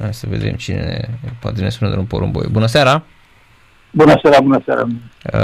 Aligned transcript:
Hai 0.00 0.14
să 0.14 0.26
vedem 0.28 0.52
cine 0.52 1.08
poate 1.40 1.60
ne 1.62 1.68
spune 1.68 1.90
domnul 1.90 2.08
Porumboi. 2.08 2.46
Bună 2.50 2.66
seara! 2.66 3.02
Bună 3.90 4.14
seara, 4.22 4.40
bună 4.40 4.60
seara! 4.64 4.86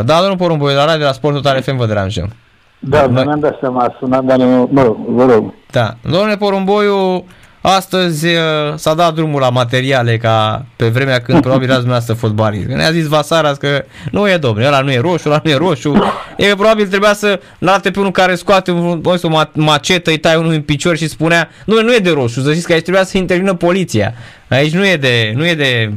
Da, 0.02 0.18
domnul 0.18 0.36
Porumboi, 0.36 0.74
la 0.74 0.84
radio, 0.84 1.04
la 1.04 1.12
Sport 1.12 1.34
Total 1.34 1.62
FM 1.62 1.76
vă 1.76 1.86
deranjăm. 1.86 2.32
Da, 2.78 3.06
Noi... 3.06 3.24
mi-am 3.24 3.40
dat 3.40 3.58
seama, 3.60 3.84
a 3.84 3.96
sunat, 3.98 4.24
dar 4.24 4.38
mă 4.70 4.82
rog, 4.82 4.96
vă 5.08 5.24
rog. 5.24 5.54
Da, 5.70 5.96
domnule 6.02 6.36
Porumboiu, 6.36 7.24
Astăzi 7.68 8.26
uh, 8.26 8.42
s-a 8.74 8.94
dat 8.94 9.14
drumul 9.14 9.40
la 9.40 9.50
materiale 9.50 10.16
ca 10.16 10.66
pe 10.76 10.88
vremea 10.88 11.20
când 11.20 11.40
probabil 11.40 11.64
erați 11.64 11.80
dumneavoastră 11.80 12.14
fotbalist. 12.14 12.66
Ne-a 12.66 12.90
zis 12.90 13.06
Vasaras 13.06 13.56
că 13.56 13.84
nu 14.10 14.28
e 14.28 14.36
domnule, 14.36 14.66
ăla 14.66 14.80
nu 14.80 14.92
e 14.92 14.98
roșu, 14.98 15.28
ăla 15.28 15.40
nu 15.44 15.50
e 15.50 15.54
roșu. 15.54 15.98
E 16.36 16.46
probabil 16.46 16.86
trebuia 16.86 17.14
să 17.14 17.40
late 17.58 17.90
pe 17.90 17.98
unul 17.98 18.10
care 18.10 18.34
scoate 18.34 18.70
un, 18.70 19.00
o 19.22 19.42
macetă, 19.52 20.10
îi 20.10 20.18
tai 20.18 20.36
unul 20.36 20.52
în 20.52 20.62
picior 20.62 20.96
și 20.96 21.08
spunea 21.08 21.48
nu, 21.64 21.82
nu 21.82 21.94
e 21.94 21.98
de 21.98 22.10
roșu, 22.10 22.40
să 22.40 22.50
știți 22.50 22.66
că 22.66 22.72
aici 22.72 22.82
trebuia 22.82 23.04
să 23.04 23.18
intervină 23.18 23.54
poliția. 23.54 24.14
Aici 24.48 24.72
nu 24.72 24.86
e 24.86 24.96
de, 24.96 25.32
nu 25.36 25.46
e 25.46 25.54
de 25.54 25.92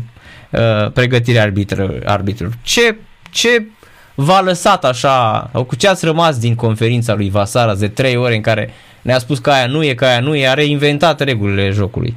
uh, 0.50 0.92
pregătire 0.92 1.40
arbitră, 1.40 2.00
arbitru. 2.06 2.50
Ce, 2.62 2.96
ce 3.30 3.66
v-a 4.26 4.42
lăsat 4.42 4.86
așa, 4.86 5.50
cu 5.68 5.76
ce 5.76 5.88
ați 5.88 6.06
rămas 6.06 6.40
din 6.40 6.56
conferința 6.56 7.16
lui 7.16 7.30
Vasaras 7.30 7.80
de 7.80 7.88
trei 7.88 8.16
ore 8.16 8.36
în 8.36 8.42
care 8.42 8.70
ne-a 9.02 9.18
spus 9.18 9.40
că 9.40 9.50
aia 9.50 9.68
nu 9.68 9.84
e, 9.84 9.94
că 9.94 10.06
aia 10.06 10.20
nu 10.20 10.36
e, 10.36 10.48
a 10.48 10.54
reinventat 10.54 11.20
regulile 11.20 11.70
jocului. 11.70 12.16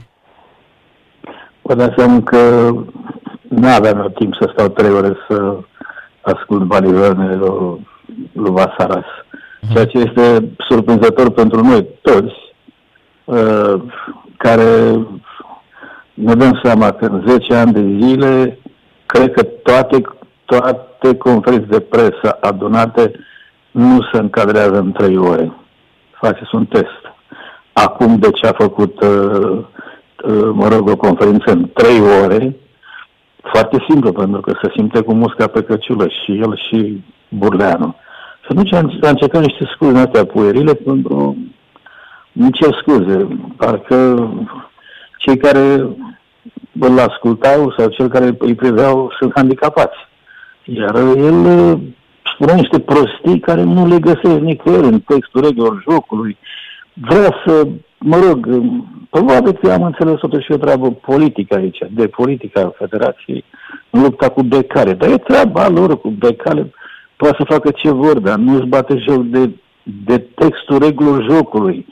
Vă 1.63 1.75
dați 1.75 1.95
seama 1.97 2.21
că 2.23 2.71
nu 3.49 3.69
aveam 3.69 4.13
timp 4.19 4.35
să 4.35 4.51
stau 4.53 4.69
trei 4.69 4.91
ore 4.91 5.17
să 5.29 5.57
ascult 6.21 6.63
baliverne 6.63 7.35
lui, 7.35 7.87
lui 8.33 8.51
Vasaras. 8.51 9.05
Mhm. 9.61 9.73
Ceea 9.73 9.85
ce 9.85 9.99
este 9.99 10.49
surprinzător 10.69 11.31
pentru 11.31 11.65
noi 11.65 11.87
toți, 12.01 12.35
uh, 13.25 13.83
care 14.37 14.99
ne 16.15 16.35
dăm 16.35 16.61
seama 16.63 16.91
că 16.91 17.05
în 17.05 17.25
10 17.27 17.55
ani 17.55 17.73
de 17.73 18.07
zile, 18.07 18.59
cred 19.07 19.33
că 19.33 19.43
toate, 19.43 20.03
toate 20.57 21.17
conferințe 21.17 21.67
de 21.67 21.81
presă 21.81 22.37
adunate 22.41 23.13
nu 23.71 23.99
se 24.13 24.19
încadrează 24.19 24.79
în 24.79 24.93
trei 24.93 25.17
ore 25.17 25.53
faceți 26.23 26.55
un 26.55 26.67
test. 26.67 27.03
Acum 27.73 28.19
de 28.19 28.31
ce 28.31 28.47
a 28.47 28.53
făcut, 28.53 29.01
uh, 29.01 29.59
uh, 30.25 30.51
mă 30.53 30.69
rog, 30.69 30.89
o 30.89 30.97
conferință 30.97 31.51
în 31.51 31.69
trei 31.73 32.01
ore, 32.25 32.57
foarte 33.53 33.85
simplu, 33.89 34.13
pentru 34.13 34.41
că 34.41 34.53
se 34.63 34.73
simte 34.77 35.01
cu 35.01 35.15
musca 35.15 35.47
pe 35.47 35.63
căciulă 35.63 36.09
și 36.09 36.39
el 36.39 36.57
și 36.69 37.05
Burleanu. 37.29 37.97
Și 38.41 38.49
atunci 38.49 38.73
a 38.73 39.09
încercat 39.09 39.41
niște 39.41 39.65
scuze 39.75 39.99
astea 39.99 40.25
puerile 40.25 40.75
pentru... 40.75 41.37
Nu 42.33 42.51
ce 42.51 42.69
scuze, 42.81 43.29
parcă 43.57 44.31
cei 45.17 45.37
care 45.37 45.89
îl 46.81 46.99
ascultau 46.99 47.75
sau 47.77 47.89
cel 47.89 48.09
care 48.09 48.37
îi 48.39 48.55
priveau 48.55 49.13
sunt 49.19 49.33
handicapați. 49.35 49.97
Iar 50.65 50.95
el 50.97 51.81
spunea 52.35 52.55
niște 52.55 52.79
prostii 52.79 53.41
care 53.41 53.63
nu 53.63 53.87
le 53.87 53.99
găsesc 53.99 54.41
nicăieri 54.41 54.87
în 54.87 55.01
textul 55.01 55.41
regulilor 55.41 55.85
jocului. 55.91 56.37
Vrea 56.93 57.43
să, 57.47 57.67
mă 57.99 58.17
rog, 58.17 58.49
probabil 59.11 59.53
că 59.53 59.73
am 59.73 59.83
înțeles 59.83 60.19
totuși 60.19 60.53
o 60.53 60.57
treabă 60.57 60.91
politică 60.91 61.55
aici, 61.55 61.79
de 61.91 62.07
politica 62.07 62.75
Federației, 62.79 63.45
în 63.91 64.03
lupta 64.03 64.29
cu 64.29 64.43
becare. 64.43 64.93
Dar 64.93 65.11
e 65.11 65.17
treaba 65.17 65.69
lor 65.69 66.01
cu 66.01 66.09
becare, 66.09 66.71
poate 67.17 67.37
să 67.39 67.53
facă 67.53 67.71
ce 67.71 67.91
vor, 67.91 68.19
dar 68.19 68.39
nu 68.39 68.57
își 68.57 68.67
bate 68.67 68.97
joc 68.97 69.23
de, 69.23 69.51
de 69.83 70.19
textul 70.19 70.79
regulilor 70.79 71.27
jocului. 71.31 71.87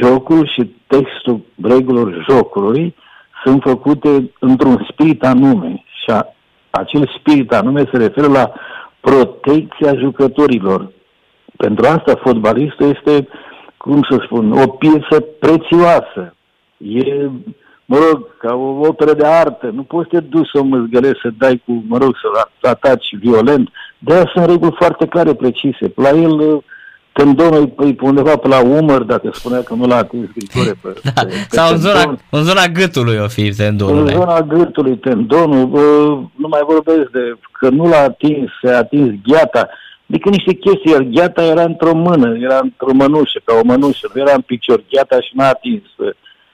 Jocul 0.00 0.46
și 0.46 0.70
textul 0.86 1.40
regulilor 1.62 2.26
jocului 2.30 2.94
sunt 3.44 3.62
făcute 3.62 4.30
într-un 4.38 4.86
spirit 4.90 5.24
anume 5.24 5.84
și 6.02 6.10
a, 6.10 6.34
acel 6.70 7.10
spirit 7.18 7.52
anume 7.52 7.88
se 7.92 7.96
referă 7.96 8.26
la 8.26 8.52
protecția 9.00 9.94
jucătorilor. 9.94 10.90
Pentru 11.56 11.86
asta 11.86 12.20
fotbalistul 12.22 12.88
este, 12.96 13.28
cum 13.76 14.06
să 14.10 14.22
spun, 14.24 14.52
o 14.52 14.66
piesă 14.66 15.20
prețioasă. 15.38 16.34
E, 16.76 17.30
mă 17.84 17.96
rog, 17.96 18.36
ca 18.38 18.54
o 18.54 18.86
operă 18.86 19.12
de 19.12 19.26
artă. 19.26 19.70
Nu 19.74 19.82
poți 19.82 20.08
să 20.10 20.16
te 20.16 20.26
duci 20.26 20.48
să 20.52 20.58
o 20.58 20.64
măzgălești, 20.64 21.20
să 21.20 21.30
dai 21.38 21.62
cu, 21.64 21.84
mă 21.88 21.98
rog, 21.98 22.16
să 22.60 22.68
ataci 22.68 23.16
violent. 23.16 23.68
De 23.98 24.14
aia 24.14 24.30
sunt 24.34 24.46
reguli 24.46 24.76
foarte 24.78 25.06
clare, 25.06 25.34
precise. 25.34 25.92
La 25.96 26.08
el 26.08 26.62
tendonul 27.20 27.72
e 27.78 27.94
undeva 28.00 28.36
pe 28.36 28.48
la 28.48 28.60
umăr, 28.60 29.02
dacă 29.02 29.30
spunea 29.32 29.62
că 29.62 29.74
nu 29.74 29.86
l-a 29.86 29.96
atins 29.96 30.28
grigore 30.34 30.74
pe, 30.82 31.00
da. 31.14 31.22
pe, 31.22 31.26
pe 31.26 31.56
Sau 31.56 31.72
în 31.72 31.78
zona, 31.78 32.16
în 32.30 32.42
zona 32.42 32.66
gâtului 32.66 33.18
o 33.24 33.28
fi 33.28 33.50
tendonul. 33.50 34.06
În 34.06 34.12
zona 34.12 34.40
gâtului 34.40 34.96
tendonul, 34.96 35.66
bă, 35.66 35.80
nu 36.36 36.48
mai 36.48 36.60
vorbesc 36.66 37.10
de 37.10 37.38
că 37.52 37.68
nu 37.68 37.88
l-a 37.88 38.02
atins, 38.02 38.50
se 38.62 38.70
a 38.70 38.76
atins 38.76 39.10
gheata. 39.24 39.68
Adică 40.08 40.28
niște 40.28 40.52
chestii, 40.52 40.92
iar 40.92 41.02
gheata 41.02 41.42
era 41.44 41.62
într-o 41.62 41.94
mână, 41.94 42.36
era 42.40 42.58
într-o 42.62 42.92
mănușă, 42.92 43.40
ca 43.44 43.54
o 43.62 43.64
mănușă, 43.64 44.10
nu 44.14 44.20
era 44.20 44.32
în 44.32 44.40
picior, 44.40 44.84
gheata 44.90 45.20
și 45.20 45.30
n-a 45.32 45.48
atins. 45.48 45.82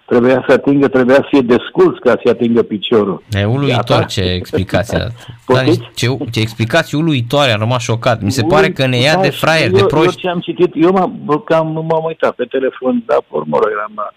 Trebuia 0.06 0.44
să 0.47 0.53
atingă, 0.53 0.89
trebuia 0.89 1.15
să 1.15 1.27
fie 1.28 1.41
desculț 1.41 1.99
ca 1.99 2.11
să 2.25 2.31
atingă 2.31 2.62
piciorul. 2.62 3.22
E 3.31 3.44
uluitor 3.44 4.05
ce 4.05 4.21
explicație 4.41 4.99
a 4.99 5.09
da, 5.47 5.62
ce, 5.94 6.06
ce 6.31 6.41
explicație 6.41 6.99
uluitoare, 6.99 7.53
am 7.53 7.59
rămas 7.59 7.83
șocat. 7.83 8.22
Mi 8.22 8.31
se 8.31 8.43
Ui, 8.43 8.49
pare 8.49 8.71
că 8.71 8.87
ne 8.87 8.97
ia 8.97 9.15
da, 9.15 9.21
de 9.21 9.31
fraier, 9.31 9.71
eu, 9.71 9.77
de 9.77 9.84
proști. 9.84 10.09
Eu 10.09 10.11
ce 10.21 10.28
am 10.28 10.41
citit, 10.41 10.72
eu 10.75 10.93
m-am, 10.93 11.43
cam, 11.45 11.66
m-am 11.72 12.05
uitat 12.05 12.34
pe 12.34 12.45
telefon, 12.45 13.03
dar 13.06 13.19
pe 13.19 13.27
urmă 13.28 13.59
eram 13.71 13.93
la, 13.97 14.11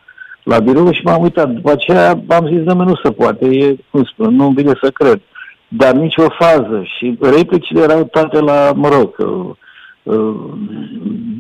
la 0.44 0.60
birou 0.60 0.92
și 0.92 1.02
m-am 1.04 1.22
uitat. 1.22 1.50
După 1.50 1.72
aceea 1.72 2.24
am 2.28 2.48
zis, 2.48 2.74
nu 2.74 2.96
se 3.04 3.12
poate, 3.12 3.46
e, 3.46 3.76
cum 3.90 4.04
spun, 4.04 4.36
nu 4.36 4.50
vine 4.50 4.74
să 4.82 4.90
cred. 4.92 5.22
Dar 5.68 5.94
nici 5.94 6.18
o 6.18 6.28
fază 6.40 6.84
și 6.98 7.18
replicile 7.22 7.82
erau 7.82 8.04
toate 8.04 8.40
la, 8.40 8.72
mă 8.76 8.88
rog, 8.88 9.16
uh, 9.18 9.56
uh, 10.04 10.36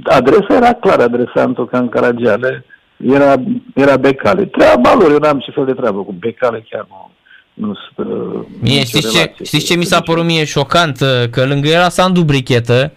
adresa 0.03 0.55
era 0.55 0.73
clară, 0.73 1.03
adresantul 1.03 1.69
în 1.71 1.89
Caragiale, 1.89 2.65
era, 3.07 3.35
era 3.75 3.97
becale. 3.97 4.45
Treaba 4.45 4.93
lor, 4.93 5.11
eu 5.11 5.17
n-am 5.17 5.39
ce 5.39 5.51
fel 5.51 5.65
de 5.65 5.73
treabă 5.73 6.03
cu 6.03 6.11
becale, 6.11 6.65
chiar 6.69 6.85
nu. 6.89 7.11
Nu 7.53 7.73
uh, 7.95 8.45
mie, 8.59 8.83
știți 8.83 9.11
ce, 9.11 9.33
știți 9.43 9.65
ce 9.65 9.75
mi 9.75 9.83
s-a 9.83 10.01
părut 10.01 10.25
mie 10.25 10.45
șocant? 10.45 11.01
Uh, 11.01 11.29
că 11.29 11.45
lângă 11.45 11.67
era 11.67 11.89
Sandu 11.89 12.21
Brichetă, 12.21 12.91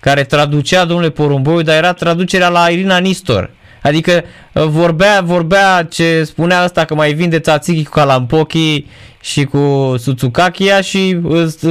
care 0.00 0.24
traducea 0.24 0.84
domnule 0.84 1.10
Porumboiu, 1.10 1.62
dar 1.62 1.76
era 1.76 1.92
traducerea 1.92 2.48
la 2.48 2.68
Irina 2.68 2.98
Nistor. 2.98 3.50
Adică 3.82 4.24
uh, 4.52 4.62
vorbea, 4.62 5.20
vorbea 5.20 5.86
ce 5.90 6.22
spunea 6.24 6.60
asta 6.60 6.84
că 6.84 6.94
mai 6.94 7.12
vinde 7.12 7.38
tzatziki 7.38 7.84
cu 7.84 7.90
Kalampoki 7.90 8.86
și 9.20 9.44
cu 9.44 9.94
Sutsukakia 9.98 10.80
și 10.80 11.20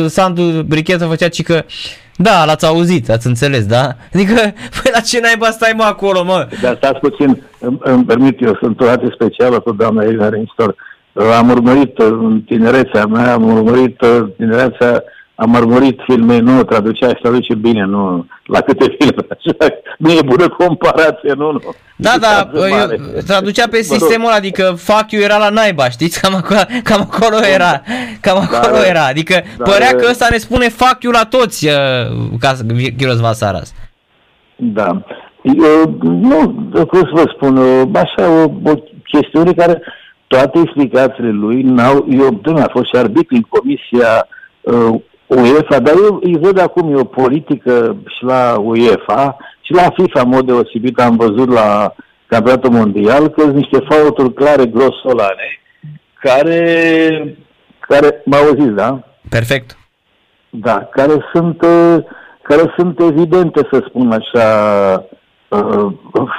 Sandu 0.07 0.63
Brichetă 0.63 1.05
făcea 1.05 1.27
ci 1.27 1.43
că 1.43 1.63
da, 2.17 2.45
l-ați 2.45 2.65
auzit, 2.65 3.09
ați 3.09 3.27
înțeles, 3.27 3.65
da? 3.65 3.95
Adică, 4.13 4.33
păi 4.75 4.91
la 4.93 4.99
ce 4.99 5.19
naiba 5.19 5.49
stai 5.49 5.73
mă 5.75 5.83
acolo, 5.83 6.23
mă? 6.23 6.47
Dar 6.61 6.75
stați 6.75 6.99
puțin, 6.99 7.43
îmi, 7.59 7.77
îmi 7.81 8.05
permit, 8.05 8.41
eu 8.41 8.57
sunt 8.61 8.81
o 8.81 8.85
dată 8.85 9.11
specială 9.13 9.59
cu 9.59 9.71
doamna 9.71 10.03
Elena 10.03 10.29
Reinstor. 10.29 10.75
Am 11.37 11.49
urmărit 11.49 11.97
în 11.97 12.41
tinerețea 12.45 13.05
mea, 13.05 13.33
am 13.33 13.43
urmărit 13.43 13.97
tinerețea 14.37 15.03
am 15.35 15.53
urmărit 15.53 15.99
filme, 16.03 16.39
nu, 16.39 16.63
traducea 16.63 17.07
și 17.07 17.21
traduce 17.21 17.55
bine, 17.55 17.83
nu, 17.83 18.25
la 18.45 18.61
câte 18.61 18.95
filme, 18.99 19.27
așa, 19.35 19.73
nu 19.97 20.11
e 20.11 20.19
bună 20.25 20.49
comparație, 20.49 21.33
nu, 21.33 21.51
nu. 21.51 21.59
Da, 21.95 22.13
da, 22.19 22.49
eu, 22.53 23.21
traducea 23.25 23.67
pe 23.67 23.81
sistemul 23.81 24.27
ăla, 24.27 24.35
adică 24.35 24.75
fuck 24.77 25.11
you 25.11 25.21
era 25.21 25.37
la 25.37 25.49
naiba, 25.49 25.89
știți, 25.89 26.21
cam 26.21 26.35
acolo, 26.35 26.59
cam 26.83 27.01
acolo 27.01 27.45
era, 27.53 27.81
cam 28.21 28.37
acolo 28.37 28.77
dar, 28.77 28.85
era, 28.87 29.05
adică 29.05 29.43
dar, 29.57 29.69
părea 29.69 29.95
că 29.95 30.07
ăsta 30.09 30.27
ne 30.29 30.37
spune 30.37 30.69
fuck 30.69 31.03
you 31.03 31.11
la 31.11 31.25
toți, 31.25 31.67
uh, 31.67 31.73
ca 32.39 32.53
Ghiros 32.97 33.19
Vasaras. 33.19 33.73
Da, 34.55 35.03
eu, 35.41 35.97
nu, 36.01 36.69
cum 36.71 36.99
să 36.99 37.09
vă 37.11 37.31
spun, 37.35 37.57
așa, 37.93 38.29
o, 38.29 38.43
o 38.63 38.73
chestiune 39.03 39.53
care 39.53 39.81
toate 40.27 40.59
explicațiile 40.59 41.29
lui, 41.31 41.61
n-au, 41.61 42.07
eu, 42.09 42.39
domnule, 42.41 42.65
a 42.65 42.71
fost 42.71 42.85
și 42.85 42.95
arbitru 42.95 43.35
în 43.35 43.41
comisia 43.41 44.27
uh, 44.61 45.01
UEFA, 45.27 45.79
dar 45.79 45.93
eu 45.93 46.19
îi 46.23 46.37
văd 46.41 46.59
acum, 46.59 46.91
e 46.91 46.99
o 46.99 47.03
politică 47.03 47.97
și 48.07 48.23
la 48.23 48.55
UEFA 48.57 49.37
și 49.61 49.73
la 49.73 49.89
FIFA, 49.95 50.21
în 50.21 50.29
mod 50.29 50.45
deosebit, 50.45 50.99
am 50.99 51.15
văzut 51.15 51.49
la 51.49 51.95
campionatul 52.27 52.71
mondial, 52.71 53.27
că 53.27 53.41
sunt 53.41 53.55
niște 53.55 53.79
fauturi 53.89 54.33
clare, 54.33 54.65
grosolane, 54.65 55.61
care, 56.19 57.37
care 57.79 58.21
m-au 58.25 58.43
auzit, 58.43 58.71
da? 58.71 58.99
Perfect. 59.29 59.77
Da, 60.49 60.89
care 60.91 61.13
sunt, 61.33 61.61
uh, 61.61 61.97
care 62.41 62.73
sunt 62.77 62.99
evidente, 62.99 63.67
să 63.71 63.83
spun 63.87 64.11
așa, 64.11 64.47
uh, 65.47 65.93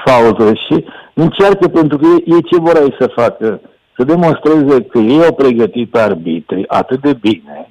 fauturi 0.04 0.64
și 0.66 0.84
încearcă, 1.14 1.68
pentru 1.68 1.98
că 1.98 2.06
ei, 2.06 2.42
ce 2.42 2.56
vor 2.60 2.76
aici 2.76 2.96
să 2.98 3.12
facă? 3.14 3.60
Să 3.96 4.04
demonstreze 4.04 4.82
că 4.82 4.98
ei 4.98 5.24
au 5.24 5.34
pregătit 5.34 5.96
arbitri 5.96 6.64
atât 6.68 7.00
de 7.00 7.12
bine, 7.12 7.70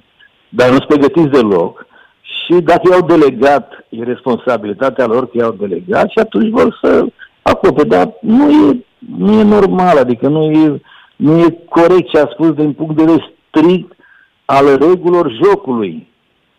dar 0.56 0.68
nu 0.68 0.76
sunt 0.76 0.88
pregătiți 0.88 1.28
deloc 1.38 1.86
și 2.20 2.52
dacă 2.52 2.82
i-au 2.90 3.06
delegat, 3.06 3.86
e 3.88 4.02
responsabilitatea 4.02 5.06
lor 5.06 5.28
că 5.28 5.36
i-au 5.36 5.56
delegat 5.58 6.10
și 6.10 6.18
atunci 6.18 6.50
vor 6.50 6.78
să 6.82 7.06
acopere, 7.42 7.88
dar 7.88 8.12
nu 8.20 8.50
e, 8.50 8.84
nu 9.18 9.32
e 9.32 9.42
normal, 9.42 9.96
adică 9.98 10.28
nu 10.28 10.50
e, 10.50 10.80
nu 11.16 11.38
e 11.38 11.58
corect 11.68 12.08
ce 12.08 12.18
a 12.18 12.28
spus 12.32 12.50
din 12.52 12.72
punct 12.72 12.96
de 12.96 13.04
vedere 13.04 13.36
strict 13.48 13.92
al 14.44 14.66
regulilor 14.76 15.32
jocului. 15.44 16.08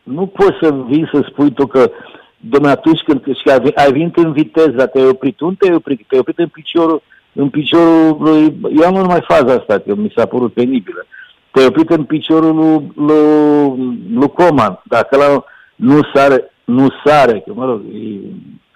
Nu 0.03 0.25
poți 0.25 0.57
să 0.61 0.75
vii 0.87 1.09
să 1.13 1.25
spui 1.29 1.51
tu 1.51 1.67
că, 1.67 1.91
domnule, 2.39 2.73
atunci 2.73 3.01
când 3.01 3.21
și 3.35 3.49
ai, 3.49 3.71
ai 3.75 3.91
venit 3.91 4.17
în 4.17 4.31
viteză, 4.31 4.85
te-ai 4.85 5.07
oprit, 5.07 5.39
unde 5.39 5.55
te-ai 5.59 5.75
oprit? 5.75 6.05
Te-ai 6.07 6.19
oprit 6.19 6.39
în 6.39 6.47
piciorul, 6.47 7.01
în 7.33 7.49
piciorul 7.49 8.17
lui, 8.19 8.57
eu 8.81 8.91
nu 8.91 9.01
numai 9.01 9.25
faza 9.27 9.53
asta, 9.53 9.79
că 9.79 9.95
mi 9.95 10.13
s-a 10.15 10.25
părut 10.25 10.53
penibilă. 10.53 11.05
Te-ai 11.51 11.65
oprit 11.65 11.89
în 11.89 12.03
piciorul 12.03 12.55
lui, 12.55 12.91
lui, 12.95 14.03
lui 14.13 14.29
Coman. 14.29 14.81
Dacă 14.83 15.17
la 15.17 15.43
nu 15.75 15.99
sare, 16.13 16.51
nu 16.63 16.87
sare, 17.05 17.39
că 17.45 17.51
mă 17.55 17.65
rog, 17.65 17.81
e, 17.93 18.19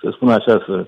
să 0.01 0.09
spun 0.13 0.29
așa, 0.29 0.63
să 0.65 0.85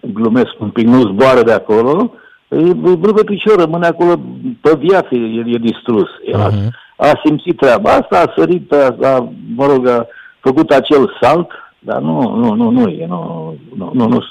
glumesc 0.00 0.52
un 0.58 0.70
pic, 0.70 0.86
nu 0.86 1.00
zboară 1.00 1.42
de 1.42 1.52
acolo, 1.52 2.14
e 2.48 3.12
pe 3.14 3.24
picior, 3.24 3.58
rămâne 3.58 3.86
acolo 3.86 4.20
pe 4.60 4.74
viață, 4.78 5.14
el 5.14 5.54
e 5.54 5.58
distrus. 5.58 6.08
El 6.24 6.38
uh-huh. 6.38 6.44
a, 6.44 6.48
mhm. 6.48 6.74
a 6.96 7.20
simțit 7.24 7.56
treaba 7.56 7.90
asta, 7.90 8.20
a 8.20 8.32
sărit, 8.36 8.72
a, 8.72 8.96
a, 9.02 9.28
mă 9.54 9.66
rog, 9.66 9.86
a 9.86 10.06
făcut 10.40 10.70
acel 10.70 11.16
salt, 11.20 11.50
dar 11.78 12.00
nu, 12.00 12.36
nu, 12.36 12.54
nu, 12.54 12.70
nu 12.70 12.88
e, 12.88 13.06
nu, 13.06 13.54
nu, 13.76 13.90
nu, 13.94 14.08
nu. 14.08 14.24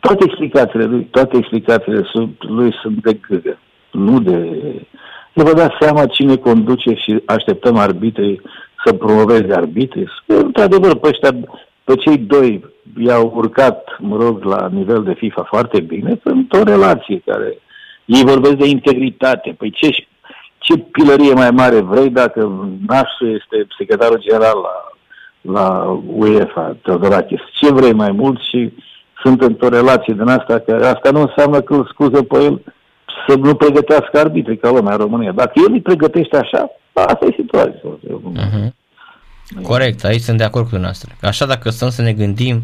Toate 0.00 0.24
explicațiile 0.24 0.84
lui, 0.84 1.08
toate 1.10 1.36
explicațiile 1.36 2.10
lui 2.38 2.74
sunt 2.82 3.02
de 3.02 3.20
gâgă, 3.28 3.58
nu 3.90 4.20
de... 4.20 4.50
să 5.36 5.42
vă 5.42 5.52
dați 5.52 5.76
seama 5.80 6.06
cine 6.06 6.36
conduce 6.36 6.94
și 6.94 7.22
așteptăm 7.24 7.76
arbitrii 7.76 8.40
să 8.84 8.92
promoveze 8.92 9.52
arbitrii. 9.54 10.08
Într-adevăr, 10.26 10.96
pe 10.96 11.08
ăștia, 11.08 11.30
pe 11.84 11.94
cei 11.94 12.18
doi 12.18 12.64
i-au 12.98 13.32
urcat, 13.34 13.96
mă 13.98 14.16
rog, 14.16 14.44
la 14.44 14.68
nivel 14.72 15.02
de 15.02 15.14
FIFA 15.14 15.46
foarte 15.48 15.80
bine, 15.80 16.20
sunt 16.22 16.52
o 16.52 16.62
relație 16.62 17.22
care... 17.26 17.58
Ei 18.04 18.24
vorbesc 18.24 18.54
de 18.54 18.68
integritate. 18.68 19.54
Păi 19.58 19.70
ce, 19.70 20.06
ce 20.58 20.76
pilărie 20.76 21.32
mai 21.32 21.50
mare 21.50 21.80
vrei 21.80 22.10
dacă 22.10 22.68
nașul 22.86 23.40
este 23.40 23.66
secretarul 23.78 24.20
general 24.20 24.56
la, 24.62 24.90
la 25.52 26.00
UEFA, 26.06 26.76
Teodorakis? 26.82 27.40
Ce 27.60 27.72
vrei 27.72 27.92
mai 27.92 28.10
mult 28.12 28.40
și 28.40 28.72
sunt 29.22 29.42
într-o 29.42 29.68
relație 29.68 30.12
din 30.12 30.28
asta, 30.28 30.58
că 30.58 30.72
asta 30.72 31.10
nu 31.10 31.20
înseamnă 31.20 31.60
că 31.60 31.74
îl 31.74 31.88
scuză 31.92 32.22
pe 32.22 32.42
el 32.42 32.60
să 33.28 33.36
nu 33.36 33.54
pregătească 33.54 34.18
arbitrii 34.18 34.56
ca 34.56 34.70
lumea 34.70 34.92
în 34.92 34.98
România. 34.98 35.32
Dacă 35.32 35.52
el 35.54 35.72
îi 35.72 35.80
pregătește 35.80 36.36
așa, 36.36 36.70
asta 36.92 37.26
e 37.26 37.34
situația. 37.36 37.80
Uh-huh. 38.36 38.72
Corect, 39.62 40.04
aici 40.04 40.20
sunt 40.20 40.38
de 40.38 40.44
acord 40.44 40.64
cu 40.64 40.70
dumneavoastră. 40.70 41.12
Așa 41.22 41.46
dacă 41.46 41.70
stăm 41.70 41.88
să 41.88 42.02
ne 42.02 42.12
gândim, 42.12 42.62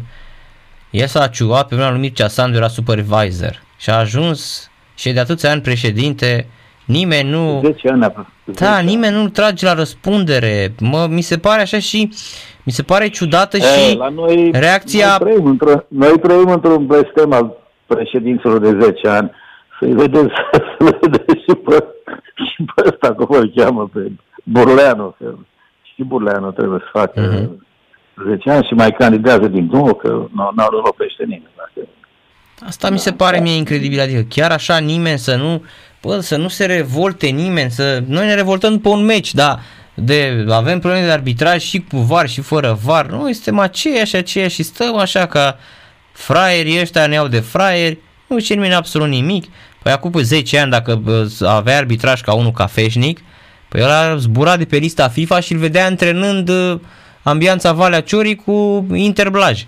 el 0.89 1.07
s-a 1.07 1.27
ciuat 1.27 1.67
pe 1.67 1.75
un 1.75 1.81
anumit 1.81 2.15
Ceasandu 2.15 2.57
era 2.57 2.67
supervisor 2.67 3.61
și 3.77 3.89
a 3.89 3.97
ajuns 3.97 4.71
și 4.95 5.11
de 5.11 5.19
atâția 5.19 5.51
ani 5.51 5.61
președinte, 5.61 6.47
nimeni 6.85 7.29
nu... 7.29 7.61
10 7.63 7.89
ani 7.89 8.13
Da, 8.45 8.75
ani. 8.75 8.87
nimeni 8.87 9.15
nu 9.15 9.29
trage 9.29 9.65
la 9.65 9.73
răspundere. 9.73 10.73
Mă, 10.79 11.07
mi 11.09 11.21
se 11.21 11.37
pare 11.37 11.61
așa 11.61 11.79
și 11.79 12.09
mi 12.63 12.71
se 12.71 12.83
pare 12.83 13.07
ciudată 13.07 13.57
e, 13.57 13.59
și 13.59 13.97
la 13.97 14.09
noi, 14.09 14.51
reacția... 14.53 15.17
Noi 15.19 15.29
trăim, 15.29 15.45
într-o, 15.45 15.83
noi 15.87 16.19
trăim 16.19 16.49
într-un 16.49 16.85
blestem 16.85 17.33
al 17.33 17.57
președinților 17.85 18.59
de 18.59 18.77
10 18.81 19.07
ani. 19.07 19.31
Să-i 19.79 19.93
vedeți, 19.93 20.33
să-l 20.77 20.97
vedeți 21.01 21.43
și 21.47 21.55
pe, 21.65 21.83
și 22.35 22.63
pe 22.75 22.81
ăsta, 22.85 23.13
cum 23.13 23.35
îl 23.35 23.51
cheamă, 23.55 23.89
pe 23.93 24.11
Burleanu 24.43 25.15
și 25.81 26.03
Burleanu 26.03 26.51
trebuie 26.51 26.79
să 26.79 26.89
facă 26.99 27.21
uh-huh. 27.21 27.67
10 28.27 28.49
ani 28.49 28.65
și 28.65 28.73
mai 28.73 28.91
candidează 28.91 29.47
din 29.47 29.69
nou, 29.71 29.93
că 29.93 30.07
nu, 30.07 30.51
nu 30.55 30.79
lopește 30.79 31.23
nimeni. 31.23 31.53
Dacă... 31.55 31.87
Asta 32.65 32.89
mi 32.89 32.99
se 32.99 33.11
pare 33.11 33.39
mie 33.39 33.55
incredibil, 33.55 33.99
adică 33.99 34.25
chiar 34.29 34.51
așa 34.51 34.77
nimeni 34.77 35.17
să 35.17 35.35
nu, 35.35 35.63
bă, 36.01 36.19
să 36.19 36.37
nu 36.37 36.47
se 36.47 36.65
revolte 36.65 37.27
nimeni, 37.27 37.69
să 37.69 38.03
noi 38.07 38.25
ne 38.25 38.35
revoltăm 38.35 38.71
după 38.71 38.89
un 38.89 39.05
meci, 39.05 39.33
da, 39.33 39.59
de, 39.93 40.45
avem 40.49 40.79
probleme 40.79 41.05
de 41.05 41.11
arbitraj 41.11 41.61
și 41.61 41.85
cu 41.91 41.97
var 41.97 42.29
și 42.29 42.41
fără 42.41 42.77
var, 42.85 43.05
noi 43.05 43.33
suntem 43.33 43.59
aceiași, 43.59 44.15
aceiași 44.15 44.55
și 44.55 44.63
stăm 44.63 44.97
așa 44.97 45.25
ca 45.25 45.57
fraierii 46.11 46.79
ăștia 46.81 47.07
ne 47.07 47.13
iau 47.13 47.27
de 47.27 47.39
fraieri, 47.39 47.97
nu 48.27 48.39
știe 48.39 48.55
nimeni 48.55 48.73
absolut 48.73 49.07
nimic. 49.07 49.45
Păi 49.83 49.91
acum 49.91 50.11
10 50.21 50.59
ani 50.59 50.71
dacă 50.71 51.01
avea 51.45 51.77
arbitraj 51.77 52.21
ca 52.21 52.33
unul 52.33 52.51
cafeșnic, 52.51 53.19
Păi 53.69 53.81
el 53.81 53.89
a 53.89 54.15
zburat 54.15 54.57
de 54.57 54.65
pe 54.65 54.77
lista 54.77 55.07
FIFA 55.07 55.39
și 55.39 55.53
îl 55.53 55.59
vedea 55.59 55.85
antrenând 55.85 56.49
uh, 56.49 56.79
ambianța 57.23 57.73
Valea 57.73 58.01
Ciorii 58.01 58.35
cu 58.35 58.85
Interblaj. 58.93 59.63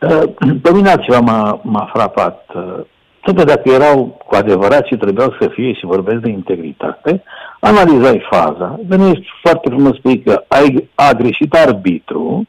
Uh, 0.00 0.22
pe 0.62 0.72
mine 0.72 0.90
altceva 0.90 1.20
m-a, 1.20 1.60
m-a 1.62 1.90
frapat. 1.94 2.50
Uh, 2.54 2.84
Tot 3.20 3.44
dacă 3.44 3.70
erau 3.70 4.22
cu 4.26 4.34
adevărat 4.34 4.86
și 4.86 4.96
trebuiau 4.96 5.36
să 5.40 5.48
fie 5.48 5.72
și 5.72 5.86
vorbesc 5.86 6.20
de 6.20 6.28
integritate, 6.28 7.22
analizai 7.60 8.26
faza, 8.30 8.80
venești 8.86 9.26
foarte 9.42 9.68
frumos 9.68 9.96
spui 9.96 10.22
că 10.22 10.44
ai, 10.48 10.88
a 10.94 11.12
greșit 11.12 11.54
arbitru 11.54 12.46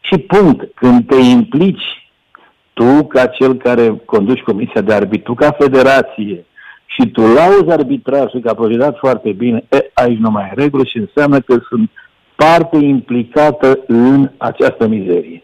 și 0.00 0.18
punct. 0.18 0.74
Când 0.74 1.06
te 1.06 1.16
implici 1.16 2.03
tu 2.74 3.06
ca 3.06 3.26
cel 3.26 3.54
care 3.54 4.02
conduci 4.04 4.40
comisia 4.40 4.80
de 4.80 4.92
arbitru, 4.92 5.34
ca 5.34 5.56
federație, 5.58 6.44
și 6.86 7.08
tu 7.08 7.20
lauzi 7.20 7.70
arbitrajul 7.70 8.40
că 8.40 8.48
a 8.48 8.54
procedat 8.54 8.98
foarte 8.98 9.32
bine, 9.32 9.64
e, 9.68 9.90
aici 9.94 10.18
nu 10.18 10.30
mai 10.30 10.44
e 10.50 10.60
regulă 10.60 10.84
și 10.84 10.96
înseamnă 10.98 11.40
că 11.40 11.58
sunt 11.68 11.90
parte 12.34 12.76
implicată 12.76 13.78
în 13.86 14.30
această 14.36 14.86
mizerie. 14.86 15.42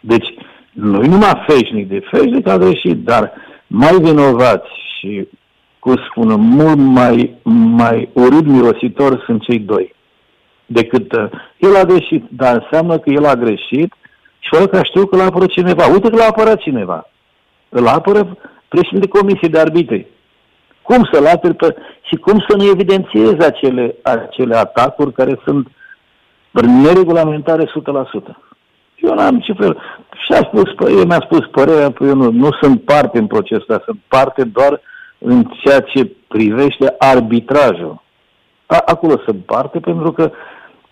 Deci, 0.00 0.34
nu 0.72 1.00
numai 1.02 1.44
feșnic 1.46 1.88
de 1.88 2.02
feșnic 2.10 2.48
a 2.48 2.58
greșit, 2.58 2.96
dar 3.04 3.32
mai 3.66 3.98
vinovați 4.00 4.68
și, 4.98 5.28
cum 5.78 5.96
spună, 6.10 6.36
mult 6.36 6.78
mai, 6.78 7.34
mai 7.76 8.08
urât 8.12 8.46
mirositor 8.46 9.22
sunt 9.26 9.42
cei 9.42 9.58
doi 9.58 9.94
decât 10.72 11.12
uh, 11.12 11.30
el 11.58 11.76
a 11.76 11.84
greșit, 11.84 12.24
dar 12.28 12.54
înseamnă 12.54 12.98
că 12.98 13.10
el 13.10 13.24
a 13.24 13.34
greșit 13.34 13.94
și 14.40 14.48
fără 14.52 14.66
că 14.66 14.80
știu 14.82 15.06
că 15.06 15.16
l-a 15.16 15.24
apărat 15.24 15.48
cineva. 15.48 15.86
Uite 15.86 16.10
că 16.10 16.16
l-a 16.16 16.26
apărat 16.28 16.58
cineva. 16.58 17.08
Îl 17.68 17.86
apără 17.86 18.36
președinte 18.68 19.08
comisie 19.08 19.48
de 19.48 19.58
arbitri 19.58 20.06
cum 20.90 21.08
să-l 21.12 21.26
aperi 21.26 21.54
pe, 21.54 21.76
și 22.02 22.16
cum 22.16 22.44
să 22.48 22.56
nu 22.56 22.64
evidențiezi 22.64 23.46
acele, 23.46 23.94
acele 24.02 24.56
atacuri 24.56 25.12
care 25.12 25.40
sunt 25.44 25.68
neregulamentare 26.82 27.64
100%. 27.64 27.68
Eu 28.96 29.14
n-am 29.14 29.40
ce 29.40 29.52
fel. 29.52 29.78
Și 30.24 30.32
a 30.32 30.36
spus, 30.36 30.88
eu 30.88 31.04
mi-a 31.04 31.22
spus 31.24 31.46
părerea, 31.46 31.92
eu 32.00 32.14
nu, 32.14 32.30
nu 32.30 32.48
sunt 32.60 32.82
parte 32.82 33.18
în 33.18 33.26
procesul 33.26 33.64
ăsta, 33.68 33.82
sunt 33.84 34.00
parte 34.08 34.44
doar 34.44 34.80
în 35.18 35.44
ceea 35.62 35.80
ce 35.80 36.10
privește 36.28 36.94
arbitrajul. 36.98 38.02
A, 38.66 38.82
acolo 38.84 39.20
sunt 39.24 39.44
parte 39.44 39.80
pentru 39.80 40.12
că 40.12 40.30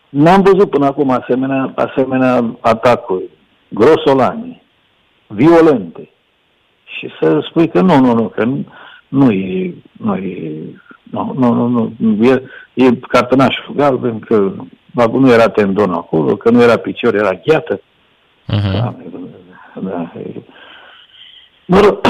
n-am 0.08 0.42
văzut 0.42 0.70
până 0.70 0.86
acum 0.86 1.10
asemenea, 1.10 1.72
asemenea 1.74 2.56
atacuri 2.60 3.24
grosolane, 3.68 4.62
violente. 5.26 6.10
Și 6.84 7.08
să 7.20 7.46
spui 7.48 7.68
că 7.68 7.80
nu, 7.80 7.98
nu, 7.98 8.14
nu, 8.14 8.28
că 8.28 8.44
nu, 8.44 8.64
nu 9.08 9.30
e, 9.30 9.74
nu 9.92 10.16
e, 10.16 10.60
nu, 11.02 11.34
nu, 11.36 11.66
nu, 11.66 11.92
nu 11.96 12.24
e, 12.24 12.42
e 12.74 12.94
cartonașul 13.08 13.74
galben, 13.74 14.18
că 14.18 14.52
nu 15.12 15.32
era 15.32 15.48
tendon 15.48 15.92
acolo, 15.92 16.36
că 16.36 16.50
nu 16.50 16.62
era 16.62 16.76
picior, 16.76 17.14
era 17.14 17.40
gheată. 17.44 17.80
Uh-huh. 18.48 18.72
Da, 18.72 18.94
da, 19.74 20.12
e... 20.18 20.40
Mă 21.66 21.80
rog, 21.80 22.00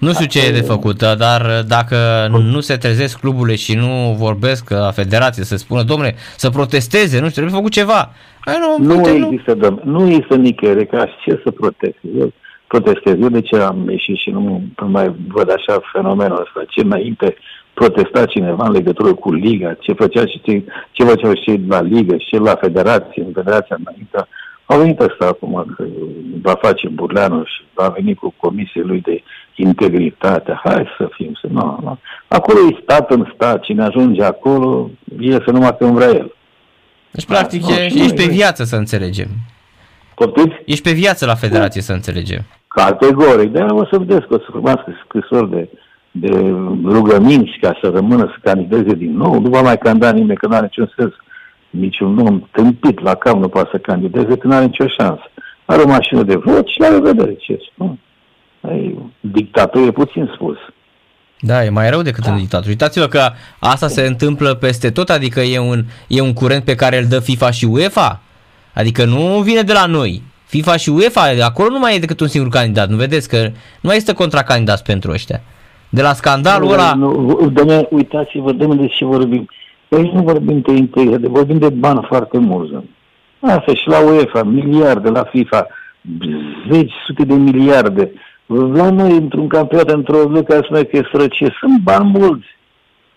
nu 0.00 0.12
știu 0.12 0.26
ce 0.26 0.46
e 0.46 0.52
de 0.52 0.60
făcut, 0.60 1.02
dar 1.16 1.64
dacă 1.66 1.96
nu 2.30 2.60
se 2.60 2.76
trezesc 2.76 3.20
cluburile 3.20 3.56
și 3.56 3.74
nu 3.74 4.14
vorbesc 4.18 4.70
la 4.70 4.90
federație 4.90 5.44
să 5.44 5.56
spună, 5.56 5.82
domnule, 5.82 6.14
să 6.36 6.50
protesteze, 6.50 7.20
nu 7.20 7.28
știu, 7.28 7.42
trebuie 7.42 7.54
făcut 7.54 7.72
ceva. 7.72 8.10
Ai, 8.44 8.54
nu, 8.58 8.84
nu 8.86 8.96
uite, 8.96 9.10
există, 9.10 9.80
nu. 9.84 9.98
nu 9.98 10.06
există 10.08 10.34
nicăieri 10.36 10.86
ca 10.86 11.08
ce 11.24 11.40
să 11.44 11.50
protesteze 11.50 12.32
protestez. 12.72 13.14
Eu 13.20 13.28
de 13.28 13.40
ce 13.40 13.56
am 13.56 13.88
ieșit 13.88 14.16
și 14.16 14.30
nu, 14.30 14.62
nu 14.80 14.88
mai 14.88 15.14
văd 15.28 15.48
așa 15.52 15.80
fenomenul 15.92 16.40
ăsta? 16.44 16.60
Ce 16.68 16.80
înainte 16.80 17.36
protesta 17.74 18.24
cineva 18.24 18.64
în 18.66 18.72
legătură 18.72 19.14
cu 19.14 19.32
Liga, 19.32 19.74
ce 19.74 19.92
făcea 19.92 20.26
și 20.26 20.40
ce, 20.40 20.62
ce 20.92 21.04
făceau 21.04 21.34
și 21.34 21.60
la 21.68 21.80
Liga 21.80 22.16
și 22.18 22.36
la 22.36 22.54
Federație, 22.54 23.22
în 23.26 23.32
Federația 23.32 23.76
înainte. 23.78 24.18
Au 24.64 24.78
venit 24.78 25.00
ăsta 25.00 25.26
acum 25.26 25.74
că 25.76 25.84
va 26.42 26.54
face 26.54 26.88
Burleanu 26.88 27.44
și 27.44 27.62
va 27.74 27.88
veni 27.88 28.14
cu 28.14 28.34
comisiei 28.36 28.84
lui 28.84 29.00
de 29.00 29.22
integritate. 29.54 30.60
Hai 30.64 30.86
să 30.98 31.08
fim, 31.12 31.32
să 31.40 31.46
nu, 31.50 31.78
nu. 31.82 31.98
Acolo 32.28 32.58
e 32.58 32.78
stat 32.82 33.10
în 33.10 33.30
stat, 33.34 33.60
cine 33.60 33.82
ajunge 33.82 34.24
acolo, 34.24 34.90
iese 35.20 35.50
numai 35.50 35.76
când 35.76 35.94
vrea 35.94 36.08
el. 36.08 36.34
Deci, 37.10 37.26
practic, 37.26 37.66
da, 37.66 37.84
ești 37.84 38.14
pe 38.14 38.24
viață, 38.24 38.64
să 38.64 38.76
înțelegem. 38.76 39.28
Poftiți? 40.14 40.54
Ești 40.64 40.82
pe 40.82 40.92
viață 40.92 41.26
la 41.26 41.34
Federație, 41.34 41.80
să 41.80 41.92
înțelegem. 41.92 42.42
Categoric. 42.68 43.52
De 43.52 43.60
o 43.60 43.84
să 43.84 43.98
vedeți 43.98 44.26
că 44.26 44.34
o 44.34 44.38
să 44.38 44.50
primească 44.50 44.94
scrisori 45.04 45.50
de, 45.50 45.68
de 46.10 46.30
rugăminți 46.84 47.58
ca 47.60 47.78
să 47.82 47.90
rămână 47.94 48.24
să 48.24 48.36
candideze 48.42 48.94
din 48.94 49.16
nou. 49.16 49.40
Nu 49.40 49.48
va 49.48 49.60
mai 49.60 49.78
candida 49.78 50.12
nimeni, 50.12 50.38
că 50.38 50.46
nu 50.46 50.54
are 50.54 50.62
niciun 50.62 50.92
sens. 50.96 51.12
Niciun 51.70 52.18
om 52.18 52.48
tâmpit 52.50 53.00
la 53.00 53.14
cap 53.14 53.34
nu 53.34 53.48
poate 53.48 53.68
să 53.72 53.78
candideze, 53.78 54.36
că 54.36 54.46
nu 54.46 54.54
are 54.54 54.64
nicio 54.64 54.86
șansă. 54.86 55.30
Are 55.64 55.82
o 55.82 55.88
mașină 55.88 56.22
de 56.22 56.34
vot 56.34 56.66
și 56.66 56.80
la 56.80 56.88
revedere. 56.88 57.34
Ce 57.34 57.58
spun? 57.72 57.98
Dictatul 59.20 59.86
e 59.86 59.90
puțin 59.90 60.30
spus. 60.34 60.56
Da, 61.40 61.64
e 61.64 61.68
mai 61.68 61.90
rău 61.90 62.02
decât 62.02 62.24
da. 62.24 62.32
în 62.32 62.38
dictatul. 62.38 62.68
Uitați-vă 62.68 63.06
că 63.06 63.30
asta 63.58 63.88
se 63.88 64.02
întâmplă 64.06 64.54
peste 64.54 64.90
tot, 64.90 65.08
adică 65.08 65.40
e 65.40 65.58
un, 65.58 65.84
e 66.06 66.20
un 66.20 66.32
curent 66.32 66.64
pe 66.64 66.74
care 66.74 66.98
îl 66.98 67.04
dă 67.04 67.18
FIFA 67.20 67.50
și 67.50 67.64
UEFA. 67.64 68.20
Adică 68.74 69.04
nu 69.04 69.40
vine 69.40 69.62
de 69.62 69.72
la 69.72 69.86
noi. 69.86 70.22
FIFA 70.44 70.76
și 70.76 70.90
UEFA, 70.90 71.32
acolo 71.44 71.68
nu 71.68 71.78
mai 71.78 71.96
e 71.96 71.98
decât 71.98 72.20
un 72.20 72.26
singur 72.26 72.50
candidat. 72.50 72.88
Nu 72.88 72.96
vedeți 72.96 73.28
că 73.28 73.36
nu 73.80 73.88
mai 73.88 73.96
este 73.96 74.12
contracandidat 74.12 74.82
pentru 74.82 75.10
ăștia. 75.10 75.40
De 75.88 76.02
la 76.02 76.12
scandalul 76.12 76.72
ăla... 76.72 76.94
Nu, 76.94 77.50
doamne, 77.52 77.86
uitați-vă, 77.90 78.52
de 78.52 78.66
de 78.66 78.86
ce 78.86 79.04
vorbim. 79.04 79.48
Păi 79.88 80.10
nu 80.14 80.22
vorbim 80.22 80.60
de 80.60 80.72
integritate, 80.72 81.28
vorbim 81.28 81.58
de 81.58 81.68
bani 81.68 82.04
foarte 82.08 82.38
mulți. 82.38 82.72
Asta 83.40 83.74
și 83.74 83.88
la 83.88 83.98
UEFA, 83.98 84.42
miliarde, 84.42 85.08
la 85.08 85.24
FIFA, 85.24 85.66
zeci, 86.70 86.92
sute 87.06 87.24
de 87.24 87.34
miliarde. 87.34 88.12
La 88.56 88.90
noi, 88.90 89.16
într-un 89.16 89.48
campionat, 89.48 89.90
într-o 89.90 90.34
zi 90.34 90.42
care 90.42 90.60
spune 90.64 90.82
că 90.82 90.96
e 90.96 91.08
sărăcie, 91.10 91.56
sunt 91.60 91.80
bani 91.82 92.18
mulți. 92.18 92.46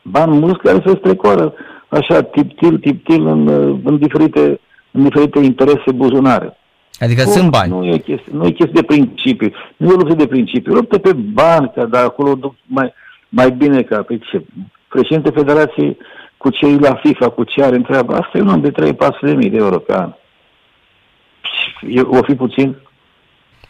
Bani 0.01 0.39
mulți 0.39 0.59
care 0.59 0.83
se 0.85 0.95
strecoară 0.97 1.53
așa, 1.87 2.21
tip-til, 2.21 2.77
tip-til, 2.77 3.27
în, 3.27 3.47
în, 3.83 3.97
diferite, 3.97 4.59
în 4.91 5.03
diferite 5.03 5.39
interese 5.39 5.91
buzunare. 5.91 6.57
Adică 6.99 7.23
nu, 7.23 7.31
sunt 7.31 7.49
bani. 7.49 7.71
Nu 7.71 7.85
e, 7.85 7.97
chestie, 7.97 8.31
nu 8.31 8.45
e 8.45 8.51
chestie 8.51 8.81
de 8.81 8.83
principiu. 8.83 9.51
Nu 9.77 9.89
e 9.89 9.93
o 9.93 9.97
luptă 9.97 10.13
de 10.13 10.27
principiu. 10.27 10.73
Luptă 10.73 10.97
pe 10.97 11.13
bani, 11.13 11.71
că 11.73 11.85
dar 11.85 12.03
acolo 12.03 12.35
duc 12.35 12.55
mai, 12.65 12.93
mai 13.29 13.51
bine 13.51 13.81
ca 13.81 14.01
pe 14.01 14.17
ce. 14.17 14.43
Președinte 14.87 15.29
Federației 15.29 15.97
cu 16.37 16.49
cei 16.49 16.77
la 16.77 16.93
FIFA, 16.93 17.29
cu 17.29 17.43
ce 17.43 17.63
are 17.63 17.75
întreabă, 17.75 18.13
asta 18.13 18.37
e 18.37 18.41
un 18.41 18.47
om 18.47 18.61
de 18.61 18.71
3-4 18.71 18.95
de 19.21 19.33
mii 19.33 19.49
de 19.49 19.57
euro 19.57 19.77
pe 19.77 19.93
an. 19.93 20.13
O 22.03 22.23
fi 22.23 22.35
puțin? 22.35 22.75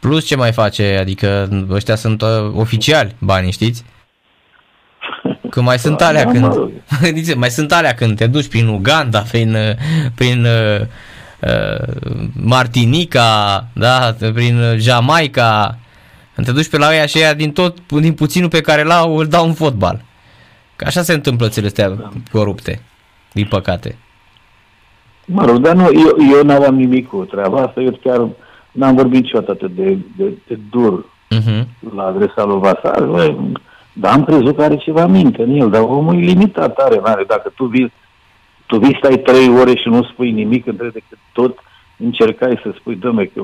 Plus 0.04 0.26
ce 0.26 0.36
mai 0.36 0.52
face? 0.52 0.98
Adică 1.00 1.50
ăștia 1.70 1.96
sunt 1.96 2.22
uh, 2.22 2.28
oficiali 2.56 3.16
banii, 3.20 3.52
știți? 3.52 3.84
Că 5.50 5.62
mai 5.62 5.80
sunt 5.80 6.02
alea 6.02 6.26
când, 6.26 6.56
mai 7.36 7.50
sunt 7.50 7.72
alea 7.72 7.94
când 7.94 8.18
te 8.18 8.28
duci 8.28 8.48
prin 8.48 8.68
Uganda, 8.68 9.20
prin, 9.20 9.56
uh, 9.56 9.72
prin 10.16 10.46
uh, 10.46 10.82
uh, 11.40 11.88
Martinica, 12.44 13.66
da, 13.74 14.16
prin 14.34 14.60
Jamaica, 14.78 15.78
când 16.34 16.48
te 16.48 16.54
duci 16.54 16.70
pe 16.70 16.78
la 16.78 16.96
ea 16.96 17.06
și 17.06 17.20
ea 17.20 17.34
din 17.34 17.52
tot, 17.52 17.78
din 18.00 18.14
puținul 18.14 18.50
pe 18.50 18.62
care 18.62 18.84
l-au, 18.84 19.18
îl 19.18 19.28
dau 19.28 19.46
un 19.46 19.54
fotbal. 19.54 20.02
Că 20.76 20.86
așa 20.88 21.02
se 21.02 21.14
întâmplă 21.14 21.48
țările 21.48 21.68
astea 21.68 21.90
da. 21.90 22.10
corupte, 22.32 22.82
din 23.34 23.46
păcate. 23.50 23.98
Mă 25.26 25.46
rog, 25.46 25.58
dar 25.58 25.76
nu, 25.76 25.84
eu, 25.84 26.36
eu 26.36 26.44
n-aveam 26.44 26.76
nimic 26.76 27.08
cu 27.08 27.26
treaba 27.26 27.62
asta, 27.62 27.82
eu 27.82 28.00
chiar 28.04 28.30
n-am 28.74 28.96
vorbit 28.96 29.22
niciodată 29.22 29.52
atât 29.52 29.76
de, 29.76 29.98
de, 30.18 30.38
de 30.48 30.60
dur 30.70 31.06
uh-huh. 31.06 31.66
la 31.96 32.04
adresa 32.04 32.44
lui 32.44 32.60
Vasar, 32.60 33.08
dar 33.94 34.14
am 34.14 34.24
crezut 34.24 34.56
că 34.56 34.64
are 34.64 34.76
ceva 34.76 35.06
minte 35.06 35.44
în 35.44 35.56
el, 35.56 35.70
dar 35.70 35.82
omul 35.82 36.16
e 36.16 36.26
limitat, 36.26 36.78
are, 36.78 37.00
are. 37.04 37.24
Dacă 37.28 37.52
tu 37.56 37.66
vii, 37.66 37.94
tu 38.66 38.78
vii 38.78 38.98
stai 38.98 39.18
trei 39.18 39.50
ore 39.60 39.76
și 39.76 39.88
nu 39.88 40.04
spui 40.04 40.32
nimic, 40.32 40.68
între 40.68 40.90
decât 40.90 41.18
tot 41.34 41.60
încercai 41.98 42.60
să 42.64 42.74
spui, 42.80 42.96
domne, 42.96 43.26
că, 43.26 43.44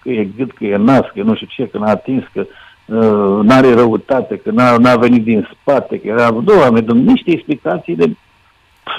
că 0.00 0.10
e 0.10 0.28
gât, 0.36 0.52
că 0.52 0.64
e 0.64 0.76
nas, 0.76 1.06
că 1.14 1.22
nu 1.22 1.34
știu 1.34 1.46
ce, 1.50 1.68
că 1.68 1.78
n-a 1.78 1.90
atins, 1.90 2.24
că 2.32 2.40
uh, 2.40 3.44
n-are 3.44 3.74
răutate, 3.74 4.36
că 4.36 4.50
n-a, 4.50 4.76
n-a 4.76 4.96
venit 4.96 5.24
din 5.24 5.48
spate, 5.52 6.00
că 6.00 6.06
era, 6.08 6.30
doamne, 6.30 6.80
domne, 6.80 7.10
niște 7.10 7.30
explicații 7.30 7.96
de 7.96 8.16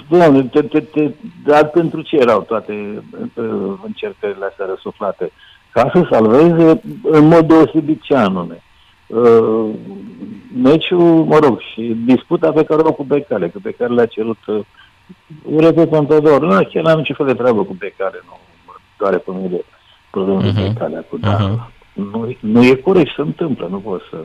Doamne, 0.09 0.43
te, 0.43 0.61
te, 0.61 0.79
te, 0.79 1.11
dar 1.43 1.69
pentru 1.69 2.01
ce 2.01 2.15
erau 2.15 2.41
toate 2.41 3.03
uh, 3.33 3.73
încercările 3.85 4.45
astea 4.45 4.65
răsuflate? 4.65 5.31
Ca 5.77 5.91
să 5.93 6.07
salveze 6.11 6.81
în 7.03 7.27
mod 7.27 7.47
deosebit 7.47 8.01
ce 8.01 8.15
anume. 8.15 8.63
Uh, 9.07 9.69
meciul, 10.61 11.23
mă 11.23 11.37
rog, 11.37 11.59
și 11.59 11.95
disputa 12.05 12.51
pe 12.51 12.63
care 12.63 12.81
o 12.83 12.91
cu 12.91 13.03
Becale, 13.03 13.49
că 13.49 13.59
pe 13.63 13.71
care 13.71 13.93
le-a 13.93 14.05
cerut 14.05 14.45
uh, 14.45 14.59
repet 15.57 15.93
întotdeauna, 15.93 16.55
nu, 16.55 16.67
chiar 16.71 16.83
n-am 16.83 16.97
niciun 16.97 17.15
fel 17.15 17.25
de 17.25 17.33
treabă 17.33 17.63
cu 17.63 17.73
Becale, 17.73 18.21
nu 18.25 18.37
mă 18.65 18.73
doare 18.97 19.17
pe 19.17 19.31
mine 19.31 19.47
de 19.47 19.65
problemă 20.09 20.41
uh-huh. 20.41 20.53
Mhm. 20.53 20.73
Becale, 20.73 21.05
cu, 21.09 21.17
dar 21.17 21.35
uh-huh. 21.35 21.91
nu, 21.93 22.35
nu 22.39 22.63
e 22.63 22.75
corect, 22.75 23.13
se 23.15 23.21
întâmplă, 23.21 23.67
nu 23.71 23.77
pot 23.77 24.01
să... 24.09 24.17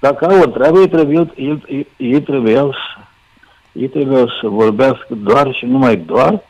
Dacă 0.00 0.26
au 0.26 0.40
o 0.40 0.46
treabă, 0.46 0.78
ei 0.78 0.88
trebuiau, 0.88 1.32
ei, 1.36 1.62
ei, 1.68 1.86
ei 1.96 2.22
trebuiau 2.22 2.72
să 2.72 3.00
ei 3.72 3.88
trebuie 3.88 4.24
să 4.40 4.48
vorbească 4.48 5.14
doar 5.14 5.54
și 5.54 5.64
numai 5.64 5.96
doar 5.96 6.40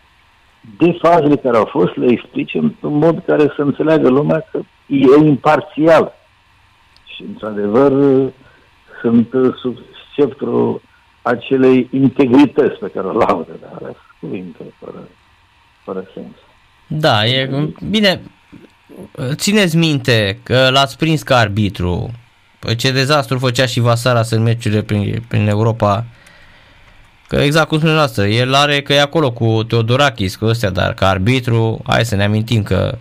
de 0.78 0.98
fazele 1.00 1.36
care 1.36 1.56
au 1.56 1.64
fost, 1.64 1.96
le 1.96 2.10
explice 2.10 2.58
în 2.58 2.74
mod 2.80 3.22
care 3.26 3.52
să 3.56 3.62
înțeleagă 3.62 4.08
lumea 4.08 4.48
că 4.50 4.60
e 4.86 5.24
imparțial. 5.24 6.12
Și, 7.14 7.22
într-adevăr, 7.22 7.92
sunt 9.00 9.28
sub 9.60 9.76
sceptrul 10.12 10.82
acelei 11.22 11.88
integrități 11.90 12.78
pe 12.78 12.90
care 12.94 13.06
o 13.06 13.12
laudă, 13.12 13.52
dar 13.60 13.96
cuvinte 14.20 14.64
fără, 14.78 15.08
fără 15.84 16.04
sens. 16.14 16.34
Da, 16.86 17.24
e 17.24 17.68
bine. 17.90 18.20
Țineți 19.34 19.76
minte 19.76 20.38
că 20.42 20.68
l-ați 20.70 20.96
prins 20.96 21.22
ca 21.22 21.36
arbitru. 21.36 22.10
Păi 22.58 22.76
ce 22.76 22.92
dezastru 22.92 23.38
făcea 23.38 23.66
și 23.66 23.80
Vasara 23.80 24.22
să 24.22 24.38
meciurile 24.38 24.82
prin, 24.82 25.22
prin 25.28 25.48
Europa 25.48 26.04
Că 27.32 27.38
exact 27.38 27.68
cum 27.68 27.78
spune 27.78 27.92
noastră, 27.94 28.24
el 28.24 28.54
are 28.54 28.82
că 28.82 28.92
e 28.92 29.00
acolo 29.00 29.30
cu 29.30 29.62
Teodorakis, 29.68 30.36
cu 30.36 30.44
ăstea, 30.44 30.70
dar 30.70 30.94
ca 30.94 31.08
arbitru, 31.08 31.80
hai 31.86 32.04
să 32.04 32.16
ne 32.16 32.24
amintim 32.24 32.62
că 32.62 32.98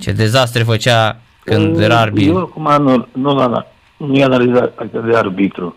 ce 0.00 0.12
dezastre 0.12 0.62
făcea 0.62 1.16
când 1.44 1.78
era 1.78 2.00
arbitru. 2.00 2.34
Eu 2.34 2.40
acum 2.40 2.82
nu, 2.84 3.06
nu, 3.12 3.32
nu, 3.32 3.64
nu 3.96 4.16
i 4.16 4.22
analizat 4.22 4.86
de 5.06 5.16
arbitru. 5.16 5.76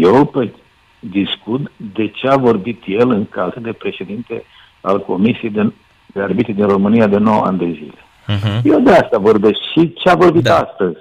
Eu 0.00 0.24
pe, 0.24 0.52
discut 0.98 1.70
de 1.76 2.08
ce 2.08 2.28
a 2.28 2.36
vorbit 2.36 2.82
el 2.86 3.10
în 3.10 3.26
calitate 3.28 3.60
de 3.60 3.72
președinte 3.72 4.44
al 4.80 5.00
Comisiei 5.00 5.50
de, 5.50 5.72
de 6.06 6.20
Arbitri 6.20 6.52
din 6.52 6.66
România 6.66 7.06
de 7.06 7.16
9 7.16 7.44
ani 7.44 7.58
de 7.58 7.64
zile. 7.64 7.98
Uh-huh. 8.28 8.62
Eu 8.62 8.80
de 8.80 8.90
asta 8.90 9.18
vorbesc 9.18 9.58
și 9.72 9.92
ce 9.92 10.08
a 10.08 10.14
vorbit 10.14 10.42
da. 10.42 10.58
astăzi. 10.58 10.98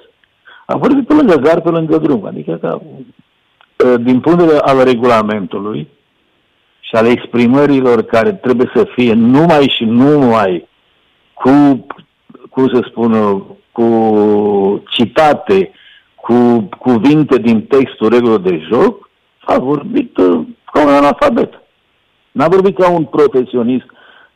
A 0.66 0.78
vorbit 0.78 1.08
pe 1.08 1.14
lângă 1.14 1.36
gar, 1.36 1.62
pe 1.62 1.70
lângă 1.70 1.98
drum. 1.98 2.26
Adică 2.26 2.58
ca 2.62 2.68
Ă, 2.68 2.82
din 3.84 4.20
punct 4.20 4.38
de 4.38 4.46
vedere 4.46 4.64
al 4.66 4.84
regulamentului 4.84 5.88
și 6.80 6.96
ale 6.96 7.10
exprimărilor 7.10 8.02
care 8.02 8.34
trebuie 8.34 8.72
să 8.76 8.88
fie 8.96 9.14
numai 9.14 9.74
și 9.78 9.84
numai 9.84 10.68
cu, 11.34 11.86
cum 12.50 12.68
să 12.68 12.88
spun, 12.90 13.44
cu 13.72 14.84
citate, 14.90 15.72
cu 16.16 16.70
cuvinte 16.80 17.38
din 17.38 17.62
textul 17.62 18.10
regulilor 18.10 18.40
de 18.40 18.62
joc, 18.72 19.10
a 19.40 19.58
vorbit 19.58 20.18
ă, 20.18 20.46
ca 20.72 20.82
un 20.82 20.94
analfabet. 20.94 21.54
N-a 22.32 22.48
vorbit 22.48 22.78
ca 22.78 22.90
un 22.90 23.04
profesionist 23.04 23.86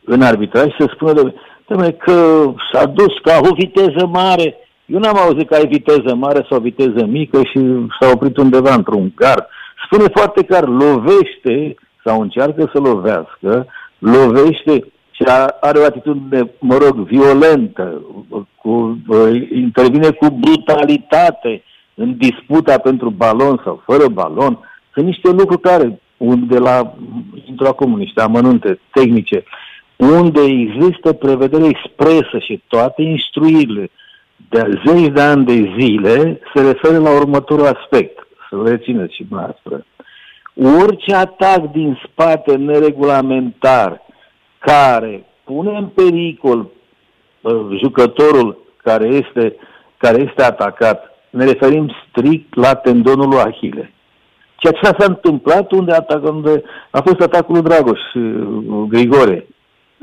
în 0.04 0.22
arbitraj 0.22 0.68
să 0.78 0.90
spună 0.94 1.12
de, 1.12 1.92
că 1.92 2.50
s-a 2.72 2.86
dus 2.86 3.18
ca 3.22 3.40
o 3.50 3.54
viteză 3.54 4.06
mare 4.06 4.56
eu 4.86 4.98
n-am 4.98 5.16
auzit 5.16 5.48
că 5.48 5.54
ai 5.54 5.66
viteză 5.66 6.14
mare 6.14 6.46
sau 6.50 6.60
viteză 6.60 7.04
mică 7.06 7.42
și 7.42 7.58
s-a 8.00 8.10
oprit 8.12 8.36
undeva 8.36 8.74
într-un 8.74 9.12
gard. 9.14 9.46
Spune 9.84 10.08
foarte 10.14 10.44
clar, 10.44 10.68
lovește 10.68 11.74
sau 12.04 12.20
încearcă 12.20 12.70
să 12.72 12.80
lovească, 12.80 13.66
lovește 13.98 14.84
și 15.10 15.22
are 15.60 15.78
o 15.78 15.84
atitudine, 15.84 16.50
mă 16.60 16.76
rog, 16.76 16.96
violentă, 16.96 18.02
cu, 18.56 18.98
intervine 19.54 20.10
cu 20.10 20.26
brutalitate 20.40 21.62
în 21.94 22.16
disputa 22.16 22.78
pentru 22.78 23.10
balon 23.10 23.60
sau 23.64 23.82
fără 23.86 24.08
balon. 24.08 24.58
Sunt 24.92 25.06
niște 25.06 25.30
lucruri 25.30 25.60
care, 25.60 26.00
unde 26.16 26.58
la, 26.58 26.94
intru 27.44 27.66
acum 27.66 27.96
niște 27.96 28.20
amănunte 28.20 28.80
tehnice, 28.90 29.44
unde 29.96 30.40
există 30.42 31.12
prevedere 31.12 31.66
expresă 31.66 32.38
și 32.38 32.62
toate 32.68 33.02
instruirile 33.02 33.90
de 34.48 34.80
zeci 34.86 35.12
de 35.12 35.20
ani 35.20 35.44
de 35.44 35.74
zile 35.78 36.40
se 36.54 36.62
referă 36.62 36.98
la 36.98 37.10
următorul 37.10 37.66
aspect, 37.66 38.26
să 38.48 38.62
le 38.62 38.70
rețineți 38.70 39.14
și 39.14 39.26
noastră. 39.30 39.84
Orice 40.82 41.14
atac 41.14 41.70
din 41.72 42.00
spate 42.06 42.56
neregulamentar 42.56 44.02
care 44.58 45.24
pune 45.44 45.78
în 45.78 45.86
pericol 45.86 46.70
uh, 47.40 47.78
jucătorul 47.82 48.58
care 48.76 49.06
este, 49.06 49.56
care 49.96 50.20
este 50.20 50.42
atacat, 50.42 51.10
ne 51.30 51.44
referim 51.44 51.90
strict 52.08 52.54
la 52.54 52.74
tendonul 52.74 53.28
lui 53.28 53.38
Ahile. 53.38 53.92
Ceea 54.56 54.72
ce 54.72 54.98
s-a 54.98 55.04
întâmplat 55.08 55.72
unde, 55.72 55.92
atac, 55.92 56.24
unde 56.24 56.62
a 56.90 57.00
fost 57.00 57.20
atacul 57.20 57.54
lui 57.54 57.62
Dragoș 57.62 58.00
uh, 58.14 58.22
Grigore. 58.88 59.46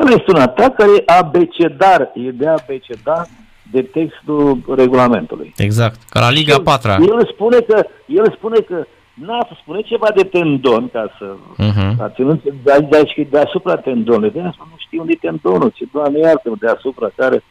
Este 0.07 0.31
un 0.35 0.41
atac 0.41 0.75
care 0.75 0.91
e 0.95 1.03
abecedar, 1.05 2.11
e 2.13 2.29
de 2.29 2.47
abecedar 2.47 3.25
de 3.71 3.81
textul 3.81 4.61
regulamentului. 4.75 5.53
Exact, 5.57 5.99
ca 6.09 6.19
la 6.19 6.31
Liga 6.31 6.61
4 6.63 6.91
El 6.91 7.29
spune 7.33 7.57
că, 7.57 7.85
el 8.05 8.33
spune 8.37 8.59
că 8.59 8.85
n-a 9.13 9.47
spune 9.61 9.81
ceva 9.81 10.07
de 10.15 10.23
tendon 10.23 10.89
ca 10.89 11.15
să 11.17 11.35
uh-huh. 11.35 11.97
ca 11.97 12.09
ținând, 12.09 12.41
dar, 12.63 12.79
dar 12.81 13.07
și 13.07 13.27
deasupra 13.29 13.75
tendonului. 13.75 14.31
De 14.31 14.41
asta 14.41 14.67
nu 14.69 14.75
știu 14.77 14.99
unde 14.99 15.11
e 15.11 15.27
tendonul, 15.27 15.69
ce 15.69 15.85
doamne 15.91 16.19
iartă 16.19 16.51
deasupra 16.59 17.11
care, 17.15 17.43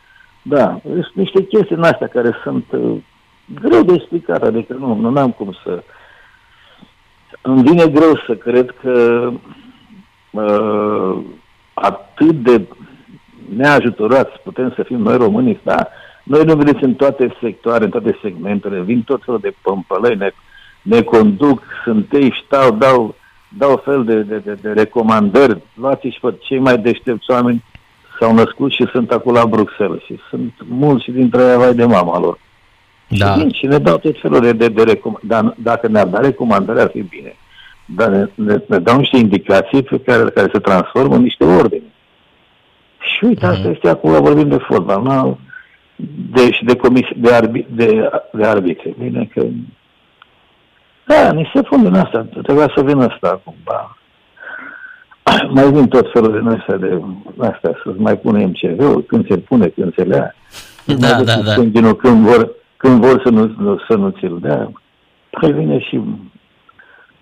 da, 0.43 0.81
sunt 0.83 1.12
niște 1.12 1.45
chestii 1.45 1.77
în 1.77 1.83
astea 1.83 2.07
care 2.07 2.37
sunt 2.43 2.65
uh, 2.71 2.97
greu 3.61 3.83
de 3.83 3.93
explicat, 3.93 4.43
adică 4.43 4.75
nu, 4.79 4.95
nu 4.95 5.21
am 5.21 5.31
cum 5.31 5.57
să... 5.65 5.83
Îmi 7.43 7.62
vine 7.62 7.87
greu 7.87 8.23
să 8.27 8.35
cred 8.35 8.75
că 8.83 9.29
uh, 10.31 11.19
atât 11.75 12.43
de 12.43 12.67
neajutorați 13.57 14.41
putem 14.45 14.73
să 14.77 14.83
fim 14.83 14.99
noi 14.99 15.17
românii, 15.17 15.61
da? 15.62 15.89
Noi 16.31 16.45
nu 16.45 16.57
veniți 16.57 16.85
în 16.85 16.95
toate 16.95 17.37
sectoare, 17.41 17.85
în 17.85 17.91
toate 17.91 18.19
segmentele, 18.23 18.81
vin 18.81 19.03
tot 19.03 19.23
felul 19.25 19.41
de 19.41 19.55
pămpălăi, 19.63 20.17
ne, 20.17 20.31
ne 20.83 21.03
conduc, 21.03 21.63
sunt 21.85 22.13
ei, 22.13 22.35
stau, 22.45 22.71
dau, 22.71 23.15
dau 23.59 23.83
fel 23.85 24.05
de, 24.05 24.23
de, 24.23 24.37
de, 24.39 24.59
de 24.63 24.73
recomandări, 24.73 25.63
luați-și 25.75 26.21
pe 26.21 26.35
cei 26.41 26.59
mai 26.59 26.79
deștepți 26.79 27.31
oameni 27.31 27.65
s-au 28.19 28.35
născut 28.35 28.71
și 28.73 28.87
sunt 28.93 29.11
acolo 29.11 29.39
la 29.39 29.47
Bruxelles 29.47 30.03
și 30.03 30.19
sunt 30.29 30.53
mulți 30.69 31.11
dintre 31.11 31.43
ei 31.43 31.57
vai 31.57 31.75
de 31.75 31.85
mama 31.85 32.19
lor. 32.19 32.39
Da. 33.09 33.33
Și, 33.33 33.39
vin, 33.39 33.53
și 33.53 33.67
ne 33.67 33.79
dau 33.79 33.99
tot 33.99 34.21
felul 34.21 34.41
de, 34.41 34.53
de, 34.53 34.69
de 34.69 34.83
recomandări. 34.83 35.29
Dar 35.29 35.55
dacă 35.57 35.89
ne-ar 35.89 36.07
da 36.07 36.19
recomandări, 36.19 36.81
ar 36.81 36.91
fi 36.91 37.03
bine. 37.03 37.37
Dar 37.85 38.09
ne, 38.09 38.27
ne, 38.35 38.63
ne 38.67 38.79
dau 38.79 38.99
niște 38.99 39.17
indicații 39.17 39.83
pe 39.83 40.01
care, 40.01 40.31
care 40.31 40.51
se 40.53 40.59
transformă 40.59 41.15
în 41.15 41.23
niște 41.23 41.45
ordine. 41.45 41.93
Și 42.99 43.25
uite, 43.25 43.47
asta 43.47 43.69
mm. 43.69 43.73
este 43.73 43.89
acolo, 43.89 44.21
vorbim 44.21 44.49
de 44.49 44.59
fotbal, 44.69 45.03
nu? 45.03 45.39
De, 46.33 46.50
și 46.50 46.64
de 46.64 46.76
comisie, 46.76 47.16
de, 47.19 47.33
arbi, 47.35 47.66
de, 47.71 48.11
de 48.33 48.45
arbitre. 48.45 48.95
Bine 48.99 49.28
că... 49.35 49.47
Da, 51.07 51.33
ni 51.33 51.50
se 51.54 51.62
pun 51.62 51.83
din 51.83 51.95
asta. 51.95 52.26
Trebuia 52.42 52.73
să 52.76 52.83
vină 52.85 53.04
asta 53.04 53.40
cumva. 53.45 53.97
Mai 55.54 55.73
vin 55.73 55.88
tot 55.88 56.11
felul 56.12 56.33
de 56.33 56.38
noi 56.38 56.64
de 56.80 57.02
astea, 57.38 57.80
să 57.85 57.95
mai 57.97 58.19
punem 58.19 58.52
cv 58.52 59.07
când 59.07 59.26
se 59.28 59.37
pune, 59.38 59.66
când 59.66 59.95
se 59.95 60.02
lea. 60.02 60.35
Da, 60.85 61.23
da, 61.23 61.37
da. 61.45 61.54
Când, 61.54 61.97
când 61.97 62.26
vor, 62.26 62.50
când 62.76 63.04
vor 63.04 63.21
să 63.25 63.30
nu, 63.30 63.78
să 63.88 63.97
nu 63.97 64.11
ți-l 64.11 64.38
dea. 64.40 64.73
Păi 65.30 65.52
vine 65.52 65.78
și 65.78 66.00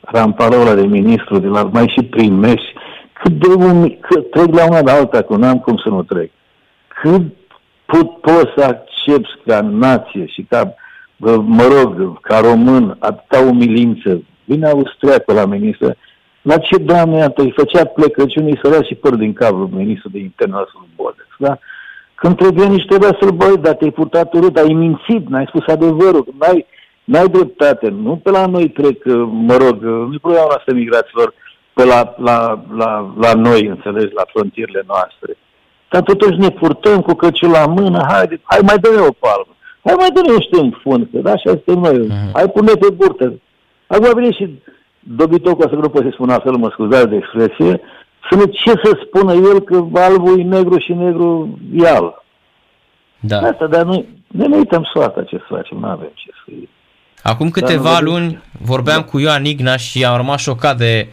ramparola 0.01 0.75
de 0.75 0.87
ministru 0.87 1.39
de 1.39 1.47
la 1.47 1.63
mai 1.63 1.89
și 1.89 2.03
primești 2.03 2.73
cât 3.13 3.33
de 3.33 3.65
umi, 3.65 3.99
că 4.01 4.21
trec 4.21 4.55
la 4.55 4.67
una 4.67 4.81
la 4.81 4.93
alta, 4.93 5.23
că 5.23 5.37
n-am 5.37 5.59
cum 5.59 5.77
să 5.77 5.89
nu 5.89 6.03
trec. 6.03 6.31
Cât 7.03 7.23
pot, 7.93 8.21
poți 8.21 8.53
să 8.57 8.65
accepti 8.65 9.31
ca 9.47 9.61
nație 9.61 10.27
și 10.27 10.47
ca, 10.49 10.75
mă 11.45 11.67
rog, 11.77 12.21
ca 12.21 12.39
român, 12.41 12.97
atâta 12.99 13.45
umilință. 13.45 14.23
Vine 14.45 14.67
austriacul 14.67 15.35
la 15.35 15.45
ministru, 15.45 15.97
la 16.43 16.57
ce 16.59 16.77
doamne 16.77 17.17
iată, 17.17 17.43
îi 17.43 17.55
făcea 17.57 17.85
plecăciuni, 17.85 18.51
îi 18.51 18.61
sărea 18.63 18.83
și 18.83 18.95
păr 18.95 19.15
din 19.15 19.33
cap 19.33 19.53
ministrul 19.71 20.11
de 20.15 20.19
interne 20.19 20.55
al 20.55 20.69
Bodex, 20.97 21.27
da? 21.39 21.59
Când 22.15 22.37
trebuie 22.37 22.67
niște 22.67 22.87
trebuia 22.87 23.17
să-l 23.21 23.31
băi, 23.31 23.57
dar 23.57 23.75
te-ai 23.75 23.91
purtat 23.91 24.33
urât, 24.33 24.57
ai 24.57 24.73
mințit, 24.73 25.29
n-ai 25.29 25.47
spus 25.49 25.67
adevărul, 25.67 26.35
n-ai, 26.39 26.67
n-ai 27.05 27.29
dreptate, 27.29 27.89
nu 27.89 28.17
pe 28.17 28.31
la 28.31 28.47
noi 28.47 28.69
trec, 28.69 29.05
mă 29.31 29.57
rog, 29.57 29.83
nu-i 29.83 30.19
problema 30.19 30.47
noastră 30.49 30.75
migraților, 30.75 31.35
pe 31.73 31.85
la, 31.85 32.15
la, 32.17 32.65
la, 32.77 33.15
la 33.21 33.33
noi, 33.35 33.67
înțelegi, 33.67 34.15
la 34.15 34.25
frontierele 34.33 34.83
noastre. 34.87 35.37
Dar 35.89 36.03
totuși 36.03 36.39
ne 36.39 36.51
purtăm 36.51 37.01
cu 37.01 37.15
căciul 37.15 37.51
la 37.51 37.67
mână, 37.67 38.07
hai, 38.09 38.41
hai 38.43 38.61
mai 38.63 38.79
dă 38.79 38.89
o 38.89 39.13
palmă, 39.19 39.53
hai 39.85 39.95
mai 39.99 40.11
dă 40.15 40.21
niște 40.33 40.61
în 40.61 40.73
fund, 40.83 41.09
că 41.13 41.19
da, 41.19 41.31
așa 41.33 41.51
suntem 41.51 41.79
noi, 41.79 42.07
uh-huh. 42.07 42.33
hai 42.33 42.49
pune 42.49 42.73
pe 42.73 42.91
burtă. 42.91 43.33
Acum 43.87 44.13
vine 44.15 44.33
și 44.33 44.59
dobitocul 44.99 45.65
ăsta, 45.65 45.77
nu 45.77 45.89
pot 45.89 46.03
să 46.03 46.11
spun 46.13 46.31
altfel, 46.31 46.57
mă 46.57 46.69
scuzați 46.73 47.09
de 47.09 47.17
expresie, 47.17 47.81
să 48.31 48.35
nu 48.37 48.45
ce 48.45 48.71
să 48.83 49.01
spună 49.07 49.33
el 49.33 49.61
că 49.61 49.87
albul 49.93 50.41
e 50.41 50.43
negru 50.43 50.79
și 50.79 50.93
negru 50.93 51.59
e 51.75 51.89
alb. 51.89 52.23
Da. 53.21 53.39
Asta, 53.39 53.67
dar 53.67 53.85
noi 53.85 54.09
ne, 54.27 54.47
ne 54.47 54.57
uităm 54.57 54.91
soarta 54.93 55.23
ce 55.23 55.37
să 55.37 55.45
facem, 55.49 55.79
nu 55.79 55.87
avem 55.87 56.11
ce 56.15 56.31
să 56.45 56.53
Acum 57.23 57.51
câteva 57.51 57.99
luni 58.01 58.43
vorbeam 58.63 59.01
da. 59.01 59.05
cu 59.05 59.19
Ioan 59.19 59.45
Ignaș 59.45 59.83
și 59.83 60.05
am 60.05 60.17
rămas 60.17 60.41
șocat 60.41 60.77
de 60.77 61.09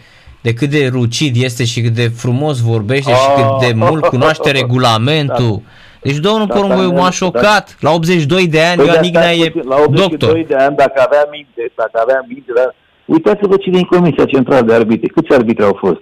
de 0.46 0.54
cât 0.54 0.70
de 0.70 0.90
rucid 0.94 1.36
este 1.48 1.64
și 1.72 1.82
cât 1.82 1.94
de 2.02 2.08
frumos 2.24 2.56
vorbește 2.60 3.12
oh. 3.12 3.18
și 3.18 3.30
cât 3.36 3.68
de 3.68 3.74
mult 3.86 4.06
cunoaște 4.06 4.52
regulamentul. 4.52 5.56
Da. 5.64 5.70
Deci 6.02 6.18
domnul 6.18 6.48
da, 6.48 6.54
Porumboiu 6.56 6.92
m-a 6.92 7.10
șocat. 7.10 7.78
La 7.80 7.92
82 7.92 8.48
de 8.48 8.62
ani, 8.62 8.78
păi 8.78 8.86
Ioan 8.88 9.04
Ignea 9.04 9.34
e 9.34 9.52
La 9.74 9.76
82 9.76 10.08
doctor. 10.08 10.44
de 10.48 10.56
ani, 10.56 10.76
dacă 10.76 10.98
avea 11.08 11.28
minte, 11.32 11.72
dacă 11.76 11.96
avea 12.04 12.26
minte, 12.28 12.52
dar 12.56 12.76
uitați-vă 13.06 13.56
cine 13.58 13.78
e 13.78 13.80
în 13.80 13.98
Comisia 13.98 14.26
Centrală 14.26 14.66
de 14.66 14.74
Arbitri. 14.74 15.10
Câți 15.10 15.34
arbitri 15.34 15.64
au 15.64 15.78
fost? 15.80 16.00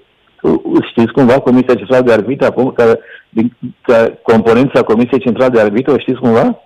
Știți 0.90 1.12
cumva 1.12 1.40
Comisia 1.40 1.76
Centrală 1.76 2.04
de 2.04 2.14
Arbitri, 2.14 2.46
acum, 2.46 2.72
care, 2.78 3.00
din, 3.30 3.56
ca 3.82 4.14
componența 4.24 4.82
Comisiei 4.82 5.20
Centrale 5.20 5.54
de 5.54 5.60
Arbitri, 5.60 5.94
o 5.94 5.98
știți 5.98 6.20
cumva? 6.20 6.60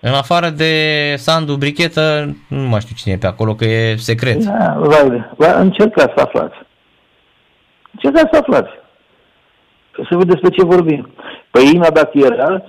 În 0.00 0.12
afară 0.12 0.48
de 0.48 0.72
Sandu 1.16 1.54
Brichetă, 1.56 2.36
nu 2.48 2.68
mai 2.68 2.80
știu 2.80 2.94
cine 2.96 3.14
e 3.14 3.18
pe 3.18 3.26
acolo, 3.26 3.54
că 3.54 3.64
e 3.64 3.96
secret. 3.96 4.44
Da, 4.44 4.76
vai, 4.80 5.30
vai, 5.36 5.54
încercați 5.60 6.12
să 6.16 6.22
aflați. 6.22 6.66
Ce 7.98 8.08
să 8.14 8.36
aflați? 8.40 8.70
Să 9.92 10.16
vedeți 10.16 10.40
despre 10.40 10.50
ce 10.50 10.64
vorbim. 10.64 11.08
Păi 11.50 11.70
Ina, 11.74 11.90
dacă 11.90 12.18
era, 12.18 12.62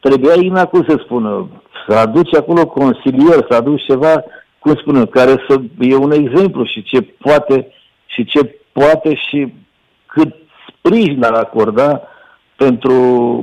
trebuia 0.00 0.34
Ina, 0.34 0.66
cum 0.66 0.84
să 0.88 1.00
spună, 1.04 1.48
să 1.88 1.94
aduce 1.96 2.36
acolo 2.36 2.66
consilier, 2.66 3.46
să 3.48 3.56
aduci 3.56 3.84
ceva, 3.84 4.24
cum 4.58 4.74
spună, 4.74 5.06
care 5.06 5.44
să 5.48 5.60
e 5.78 5.96
un 5.96 6.10
exemplu 6.12 6.64
și 6.64 6.82
ce 6.82 7.02
poate 7.02 7.72
și 8.06 8.24
ce 8.24 8.56
poate 8.72 9.14
și 9.14 9.52
cât 10.06 10.34
sprijin 10.68 11.24
ar 11.24 11.32
acorda 11.32 12.02
pentru, 12.56 12.96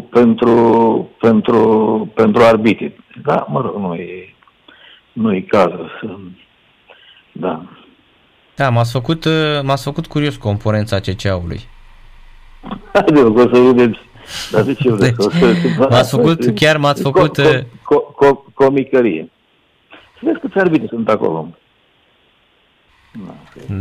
pentru, 0.10 1.10
pentru, 1.20 1.60
pentru 2.14 2.44
arbitri. 2.44 2.96
Da, 3.24 3.46
mă 3.50 3.62
rog, 3.62 3.76
nu 3.76 3.94
e, 3.94 4.34
nu 5.14 5.34
e 5.34 5.42
cazul 5.42 5.90
să... 6.02 6.16
Da. 7.32 7.62
Da, 8.58 8.70
m-ați 8.70 8.92
făcut, 8.92 9.26
uh, 9.26 9.60
m-ați 9.64 9.84
făcut 9.84 10.08
curios 10.08 10.36
componența 10.36 11.00
CCA-ului. 11.00 11.60
Haide, 12.94 13.20
o 13.20 13.40
să 13.40 13.60
vedeți. 13.60 14.00
Dar 14.52 14.62
de 14.62 14.74
ce 14.74 14.92
vreți? 14.92 15.16
Deci, 15.16 15.78
m-ați 15.90 16.10
făcut, 16.10 16.56
chiar 16.56 16.78
m-ați 16.78 17.02
făcut... 17.02 17.38
Co, 17.84 18.00
co, 18.00 18.00
co, 18.00 18.44
comicărie. 18.54 19.30
Să 19.90 20.20
vezi 20.22 20.40
câți 20.40 20.58
arbitri 20.58 20.88
sunt 20.88 21.10
acolo. 21.10 21.48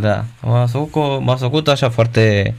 Da, 0.00 0.24
m-ați 0.42 0.72
făcut, 0.72 1.20
m-ați 1.20 1.42
făcut 1.42 1.68
așa 1.68 1.90
foarte... 1.90 2.54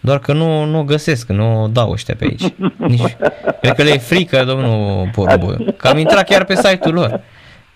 Doar 0.00 0.18
că 0.18 0.32
nu, 0.32 0.64
nu 0.64 0.82
găsesc, 0.82 1.28
nu 1.28 1.68
dau 1.72 1.90
ăștia 1.90 2.14
pe 2.18 2.24
aici. 2.24 2.54
Nici, 2.90 3.16
cred 3.60 3.74
că 3.74 3.82
le 3.82 3.90
e 3.90 3.98
frică, 3.98 4.44
domnul 4.44 5.10
Porumboiu. 5.14 5.72
Că 5.76 5.88
am 5.88 5.98
intrat 5.98 6.24
chiar 6.26 6.44
pe 6.44 6.54
site-ul 6.54 6.94
lor. 6.94 7.20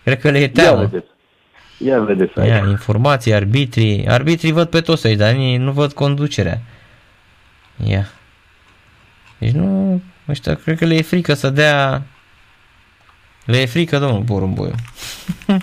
Cred 0.05 0.21
că 0.21 0.31
le 0.31 0.39
e 0.39 0.49
teamă. 0.49 0.81
Ia 0.81 0.87
vedeți. 0.87 1.17
Ia 1.79 2.01
vedeți 2.01 2.39
aici. 2.39 2.49
Ia, 2.49 2.69
informații, 2.69 3.35
arbitrii. 3.35 4.09
Arbitrii 4.09 4.53
văd 4.53 4.69
pe 4.69 4.81
toți 4.81 5.07
aici, 5.07 5.17
dar 5.17 5.35
nu 5.35 5.73
văd 5.73 5.93
conducerea. 5.93 6.63
Ia. 7.85 8.09
Deci 9.39 9.53
nu, 9.53 10.03
ăștia 10.29 10.55
cred 10.55 10.79
că 10.79 10.85
le 10.85 10.95
e 10.95 11.03
frică 11.03 11.35
să 11.35 11.51
dea... 11.51 12.03
Le 13.45 13.61
e 13.61 13.67
frică, 13.67 13.99
domnul 13.99 14.23
Porumboiu. 14.23 14.75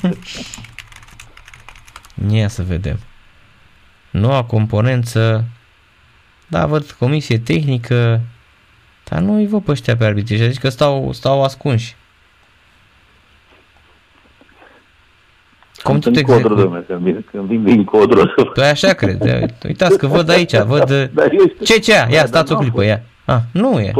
Ia 2.32 2.48
să 2.48 2.64
vedem. 2.64 3.00
Noua 4.10 4.44
componență. 4.44 5.46
Da, 6.48 6.66
văd 6.66 6.92
comisie 6.92 7.40
tehnică. 7.40 8.22
Dar 9.04 9.20
nu 9.20 9.36
îi 9.36 9.48
văd 9.48 9.64
pe 9.64 9.72
ăștia 9.72 9.98
pe 9.98 10.06
arbitri. 10.06 10.44
Adică 10.44 10.70
stau, 10.70 11.14
stau 11.14 11.44
ascunși. 11.44 11.96
Cum 15.86 16.00
tu 16.00 16.10
te 16.12 16.22
codru, 16.22 16.56
domnule, 16.56 16.84
când 16.88 17.00
vin, 17.00 17.26
când 17.32 17.48
vin 17.48 17.64
din 17.64 17.84
codru. 17.84 18.34
Păi 18.54 18.68
așa 18.68 18.94
cred. 18.94 19.50
Uitați 19.66 19.98
că 19.98 20.08
văd 20.08 20.30
aici, 20.30 20.58
văd... 20.58 21.12
Ce 21.64 21.80
ce 21.80 22.08
Ia, 22.10 22.26
stați 22.26 22.52
o 22.54 22.58
clipă, 22.58 22.84
ia. 22.84 23.04
Ah, 23.26 23.40
nu 23.52 23.80
e. 23.80 23.94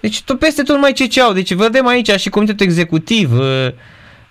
Deci 0.00 0.22
tu 0.22 0.36
peste 0.36 0.62
tot 0.62 0.78
mai 0.78 0.92
ce 0.92 1.20
au. 1.20 1.32
Deci 1.32 1.54
vedem 1.54 1.86
aici 1.86 2.10
și 2.10 2.28
comitetul 2.28 2.66
executiv. 2.66 3.38
Uh, 3.38 3.68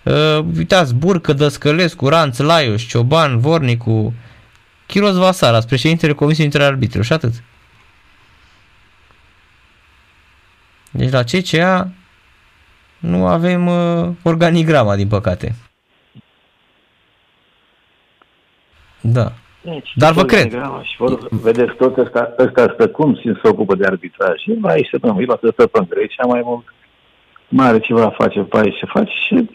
uh, 0.02 0.44
uitați, 0.56 0.94
Burcă, 0.94 1.32
Dăscălescu, 1.32 2.08
Ranț, 2.08 2.38
Laios, 2.38 2.82
Cioban, 2.82 3.38
Vornicu, 3.38 4.14
Chiros 4.86 5.16
Vasaras, 5.16 5.64
președintele 5.64 6.12
Comisiei 6.12 6.44
Inter 6.44 6.60
Arbitru 6.60 7.02
și 7.02 7.12
atât. 7.12 7.32
Deci 10.90 11.10
la 11.10 11.22
CCA 11.22 11.90
nu 12.98 13.26
avem 13.26 13.66
uh, 13.66 14.08
organigrama, 14.22 14.96
din 14.96 15.08
păcate. 15.08 15.54
Da. 19.12 19.32
Deci, 19.62 19.92
Dar 19.94 20.12
vă 20.12 20.24
cred. 20.24 20.50
Și 20.82 20.96
vor, 20.98 21.18
vedeți, 21.30 21.74
tot 21.76 21.96
ăsta, 21.96 22.34
ăsta 22.38 22.70
stă 22.72 22.88
cum 22.88 23.14
și 23.14 23.32
se 23.42 23.48
ocupă 23.48 23.74
de 23.74 23.86
arbitraj. 23.86 24.40
Și 24.40 24.56
va 24.60 24.68
aici 24.68 24.88
să 24.90 24.98
până, 24.98 25.14
îi 25.18 25.26
să 25.26 25.48
stă 25.52 25.68
în 25.72 25.86
Grecia 25.88 26.24
mai 26.26 26.40
mult. 26.44 26.74
Mai 27.48 27.66
are 27.66 27.78
ceva 27.78 28.10
face 28.10 28.40
pe 28.40 28.58
aici 28.58 28.78
ce 28.78 28.86
face 28.86 29.12
și, 29.26 29.48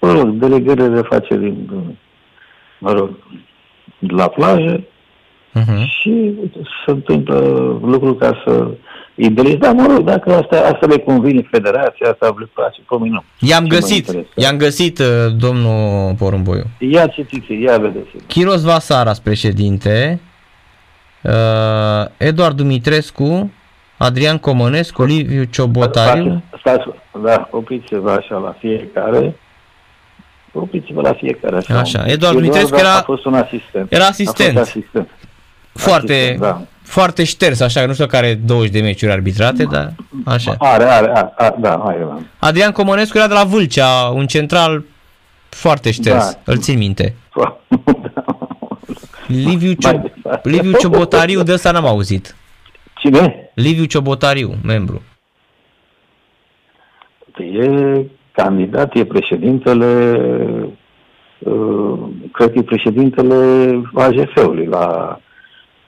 mă 0.00 0.12
rog, 0.12 0.28
delegările 0.28 0.88
le 0.88 1.02
face 1.02 1.36
din, 1.36 1.70
mă 2.78 2.92
rog, 2.92 3.10
de 3.98 4.14
la 4.14 4.28
plajă 4.28 4.84
Uh-huh. 5.54 5.84
și 6.00 6.08
uite, 6.40 6.58
se 6.84 6.90
întâmplă 6.90 7.38
lucruri 7.82 8.16
ca 8.16 8.42
să 8.44 8.70
îi 9.18 9.30
deliți. 9.30 9.56
Dar 9.56 9.72
mă 9.72 9.86
rog, 9.86 10.04
dacă 10.04 10.34
asta, 10.34 10.56
asta 10.72 10.86
le 10.86 10.98
convine 10.98 11.48
federația, 11.50 12.10
asta 12.10 12.34
le 12.38 12.48
place, 12.54 12.80
pe 12.88 12.96
mine 13.00 13.10
nu. 13.12 13.22
I-am 13.48 13.64
Ce 13.64 13.72
mă 13.72 13.78
găsit, 13.78 13.96
interesează? 14.06 14.32
i-am 14.34 14.56
găsit, 14.56 14.98
uh, 14.98 15.06
domnul 15.38 16.14
Porumboiu. 16.18 16.64
Ia 16.78 17.06
citiți, 17.06 17.52
ia 17.62 17.78
vedeți. 17.78 18.08
Chiros 18.26 18.62
Vasaras, 18.62 19.18
președinte, 19.20 20.20
uh, 21.22 21.32
Eduard 22.16 22.56
Dumitrescu, 22.56 23.52
Adrian 23.96 24.38
Comănescu, 24.38 25.04
Liviu 25.04 25.44
Ciobotariu. 25.44 26.42
Stați, 26.60 26.84
da, 27.24 27.48
opriți-vă 27.50 28.10
așa 28.10 28.36
la 28.36 28.54
fiecare. 28.58 29.36
Opriți-vă 30.52 31.00
la 31.00 31.12
fiecare 31.12 31.56
așa. 31.56 31.78
Așa, 31.78 32.04
Eduard 32.06 32.34
Dumitrescu 32.34 32.76
era- 32.78 32.94
A 32.96 33.02
fost 33.02 33.24
un 33.24 33.34
asistent. 33.34 33.92
Era 33.92 34.04
asistent. 34.06 34.56
A 34.56 34.58
fost 34.60 34.70
asistent. 34.76 35.08
Foarte, 35.72 36.12
Asistent, 36.12 36.38
da. 36.40 36.62
Foarte 36.88 37.24
șters, 37.24 37.60
așa, 37.60 37.86
nu 37.86 37.92
știu 37.92 38.06
care 38.06 38.34
20 38.34 38.70
de 38.72 38.80
meciuri 38.80 39.12
arbitrate, 39.12 39.64
dar 39.64 39.92
așa. 40.24 40.54
Are, 40.58 40.84
are, 40.84 41.10
are, 41.14 41.32
are 41.36 41.54
da, 41.60 41.74
are. 41.74 41.98
da. 41.98 42.18
Adrian 42.38 42.72
Comănescu 42.72 43.16
era 43.18 43.26
de 43.26 43.34
la 43.34 43.44
Vâlcea, 43.44 44.08
un 44.14 44.26
central 44.26 44.84
foarte 45.48 45.90
șters, 45.90 46.24
Da. 46.44 46.52
îl 46.52 46.58
țin 46.58 46.78
minte. 46.78 47.14
Da. 47.36 47.58
Liviu, 49.26 49.72
Mai 49.82 49.92
Cio- 49.94 50.02
departe. 50.02 50.48
Liviu 50.48 50.72
Ciobotariu, 50.72 51.42
de 51.42 51.52
ăsta 51.52 51.70
n-am 51.70 51.86
auzit. 51.86 52.36
Cine? 52.98 53.50
Liviu 53.54 53.84
Ciobotariu, 53.84 54.54
membru. 54.64 55.02
E 57.38 58.02
candidat, 58.32 58.94
e 58.94 59.04
președintele, 59.04 60.20
uh, 61.38 61.98
cred 62.32 62.52
că 62.52 62.58
e 62.58 62.62
președintele 62.62 63.34
AGF-ului 63.94 64.66
la, 64.66 65.18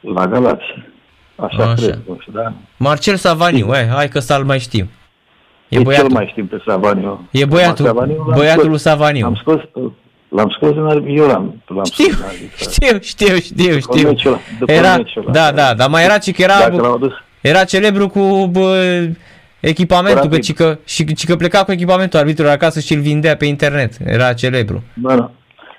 la 0.00 0.26
Galați. 0.26 0.64
Așa, 1.40 1.62
Așa. 1.62 1.74
cred, 1.74 1.98
nu 2.08 2.16
știu, 2.20 2.32
da? 2.32 2.52
Marcel 2.76 3.16
Savaniu, 3.16 3.66
hai, 3.70 3.86
hai 3.88 4.08
că 4.08 4.18
să-l 4.18 4.44
mai 4.44 4.58
știu. 4.58 4.84
E 4.84 4.88
E 5.68 5.74
cel 5.76 5.82
băiatul, 5.82 6.10
mai 6.12 6.28
știm 6.30 6.46
pe 6.46 6.62
Savaniu. 6.66 7.28
e 7.30 7.44
băiatul, 7.44 7.84
Savaniu 7.86 8.16
l-am 8.26 8.38
băiatul 8.38 8.68
lui 8.68 8.78
scos- 8.78 8.84
L-am 8.84 8.98
Savaniu. 8.98 9.34
scos, 9.40 9.60
l-am 10.28 10.48
scos 10.48 10.70
în 10.76 10.86
arbitru, 10.86 11.12
eu 11.22 11.26
l-am, 11.26 11.62
l-am 11.66 11.84
Știu, 11.84 12.04
scos 12.04 12.18
în 12.18 12.24
arbitru. 12.26 12.70
știu, 12.70 12.98
știu, 13.00 13.36
știu, 13.38 13.74
După 13.78 13.96
știu. 13.96 14.08
meciul 14.08 14.30
ăla, 14.32 14.40
după 14.58 14.72
Era, 14.72 14.96
meciul 14.96 15.22
ăla. 15.22 15.32
da, 15.32 15.52
da, 15.52 15.74
dar 15.74 15.88
mai 15.88 16.04
era 16.04 16.18
ci 16.18 16.34
că 16.34 16.42
era, 16.42 16.58
Dacă 16.58 16.76
l-au 16.76 16.94
adus, 16.94 17.12
era 17.40 17.64
celebru 17.64 18.08
cu 18.08 18.46
bă, 18.46 19.02
echipamentul, 19.60 20.20
că, 20.20 20.26
Rapid. 20.26 20.42
ci 20.42 20.52
că, 20.52 20.78
și 20.84 21.14
ci 21.14 21.26
că 21.26 21.36
pleca 21.36 21.64
cu 21.64 21.72
echipamentul 21.72 22.18
arbitrului 22.18 22.52
acasă 22.52 22.80
și 22.80 22.94
îl 22.94 23.00
vindea 23.00 23.36
pe 23.36 23.46
internet. 23.46 23.92
Era 24.04 24.32
celebru. 24.32 24.82
bă, 24.94 25.14
nu. 25.14 25.30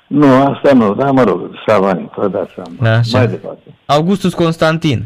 Nu, 0.08 0.28
asta 0.46 0.74
nu, 0.74 0.94
dar 0.94 1.10
mă 1.12 1.24
rog, 1.24 1.42
Savaniu, 1.68 2.12
vă 2.16 2.28
dați 2.28 2.52
seama. 2.54 2.70
Da, 2.82 2.98
așa. 2.98 3.18
Mai 3.18 3.28
departe. 3.28 3.62
Augustus 3.86 4.34
Constantin. 4.34 5.04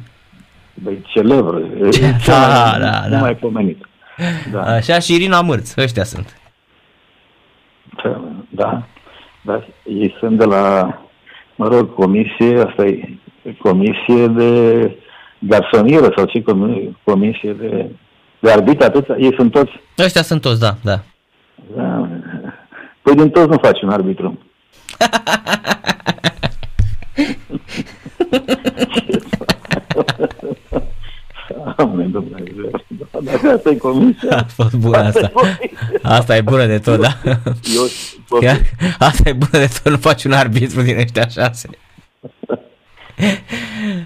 Băi, 0.83 1.01
celebru. 1.07 1.59
e 1.85 1.89
cel 1.89 2.13
Da, 2.25 2.69
mai- 2.71 2.79
da, 2.79 3.05
da. 3.09 3.19
Mai 3.19 3.35
pomenit. 3.35 3.85
Da. 4.51 4.61
Așa 4.61 4.99
și 4.99 5.13
Irina 5.13 5.41
Mârț, 5.41 5.77
ăștia 5.77 6.03
sunt. 6.03 6.39
Da, 8.49 8.83
da, 9.41 9.63
ei 9.83 10.15
sunt 10.19 10.37
de 10.37 10.45
la, 10.45 10.97
mă 11.55 11.67
rog, 11.67 11.93
comisie, 11.93 12.59
asta 12.67 12.85
e 12.85 13.09
comisie 13.57 14.27
de 14.27 14.91
garsonieră 15.39 16.11
sau 16.15 16.25
ce 16.25 16.41
comi- 16.41 16.91
comisie 17.03 17.53
de, 17.53 17.89
de 18.39 18.51
arbitru, 18.51 18.85
atâția, 18.85 19.15
ei 19.19 19.33
sunt 19.35 19.51
toți, 19.51 19.71
Ăștia 19.97 20.21
sunt 20.21 20.41
toți, 20.41 20.59
da, 20.59 20.75
da. 20.83 20.99
da, 21.75 22.07
păi 23.01 23.15
din 23.15 23.29
toți 23.29 23.49
nu 23.49 23.57
faci 23.61 23.81
un 23.81 23.89
arbitru. 23.89 24.39
Doamne 31.77 32.03
Dumnezeu, 32.05 32.71
dacă 33.23 33.47
asta 33.55 33.69
e 33.69 33.75
comisia, 33.75 34.37
A 34.37 34.43
fost 34.43 34.73
bună 34.75 34.97
asta. 34.97 35.31
Asta 36.01 36.35
e 36.35 36.41
bună 36.41 36.65
de 36.65 36.79
tot, 36.79 36.99
da. 37.01 37.17
eu, 37.75 37.87
Chiar, 38.39 38.61
asta 38.99 39.29
e 39.29 39.33
bună 39.33 39.49
de 39.51 39.69
tot, 39.83 39.91
nu 39.91 39.97
faci 39.97 40.23
un 40.23 40.31
arbitru 40.31 40.81
din 40.81 40.97
ăștia 40.97 41.27
șase. 41.27 41.69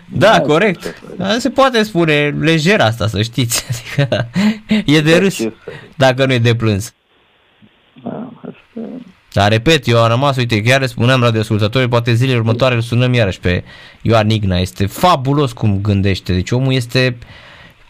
Da, 0.05 0.41
corect. 0.41 1.01
Dar 1.17 1.39
Se 1.39 1.49
poate 1.49 1.83
spune 1.83 2.35
lejer 2.39 2.81
asta, 2.81 3.07
să 3.07 3.21
știți. 3.21 3.65
Adică 3.97 4.29
e 4.85 5.01
de 5.01 5.17
râs 5.17 5.35
Ce 5.35 5.41
să- 5.43 5.51
dacă 5.95 6.25
nu 6.25 6.33
e 6.33 6.37
de 6.39 6.55
plâns. 6.55 6.93
da, 8.03 8.31
asta- 8.35 8.89
Dar 9.33 9.51
repet, 9.51 9.87
eu 9.87 9.97
am 10.03 10.07
rămas, 10.09 10.35
uite, 10.37 10.61
chiar 10.61 10.79
le 10.79 10.85
spuneam 10.85 11.21
radioascultătorii, 11.21 11.87
poate 11.87 12.13
zilele 12.13 12.37
următoare 12.37 12.75
îl 12.75 12.81
sunăm 12.81 13.13
iarăși 13.13 13.39
pe 13.39 13.63
Ioan 14.01 14.29
Igna. 14.29 14.57
Este 14.59 14.85
fabulos 14.85 15.51
cum 15.51 15.81
gândește. 15.81 16.33
Deci 16.33 16.51
omul 16.51 16.73
este... 16.73 17.17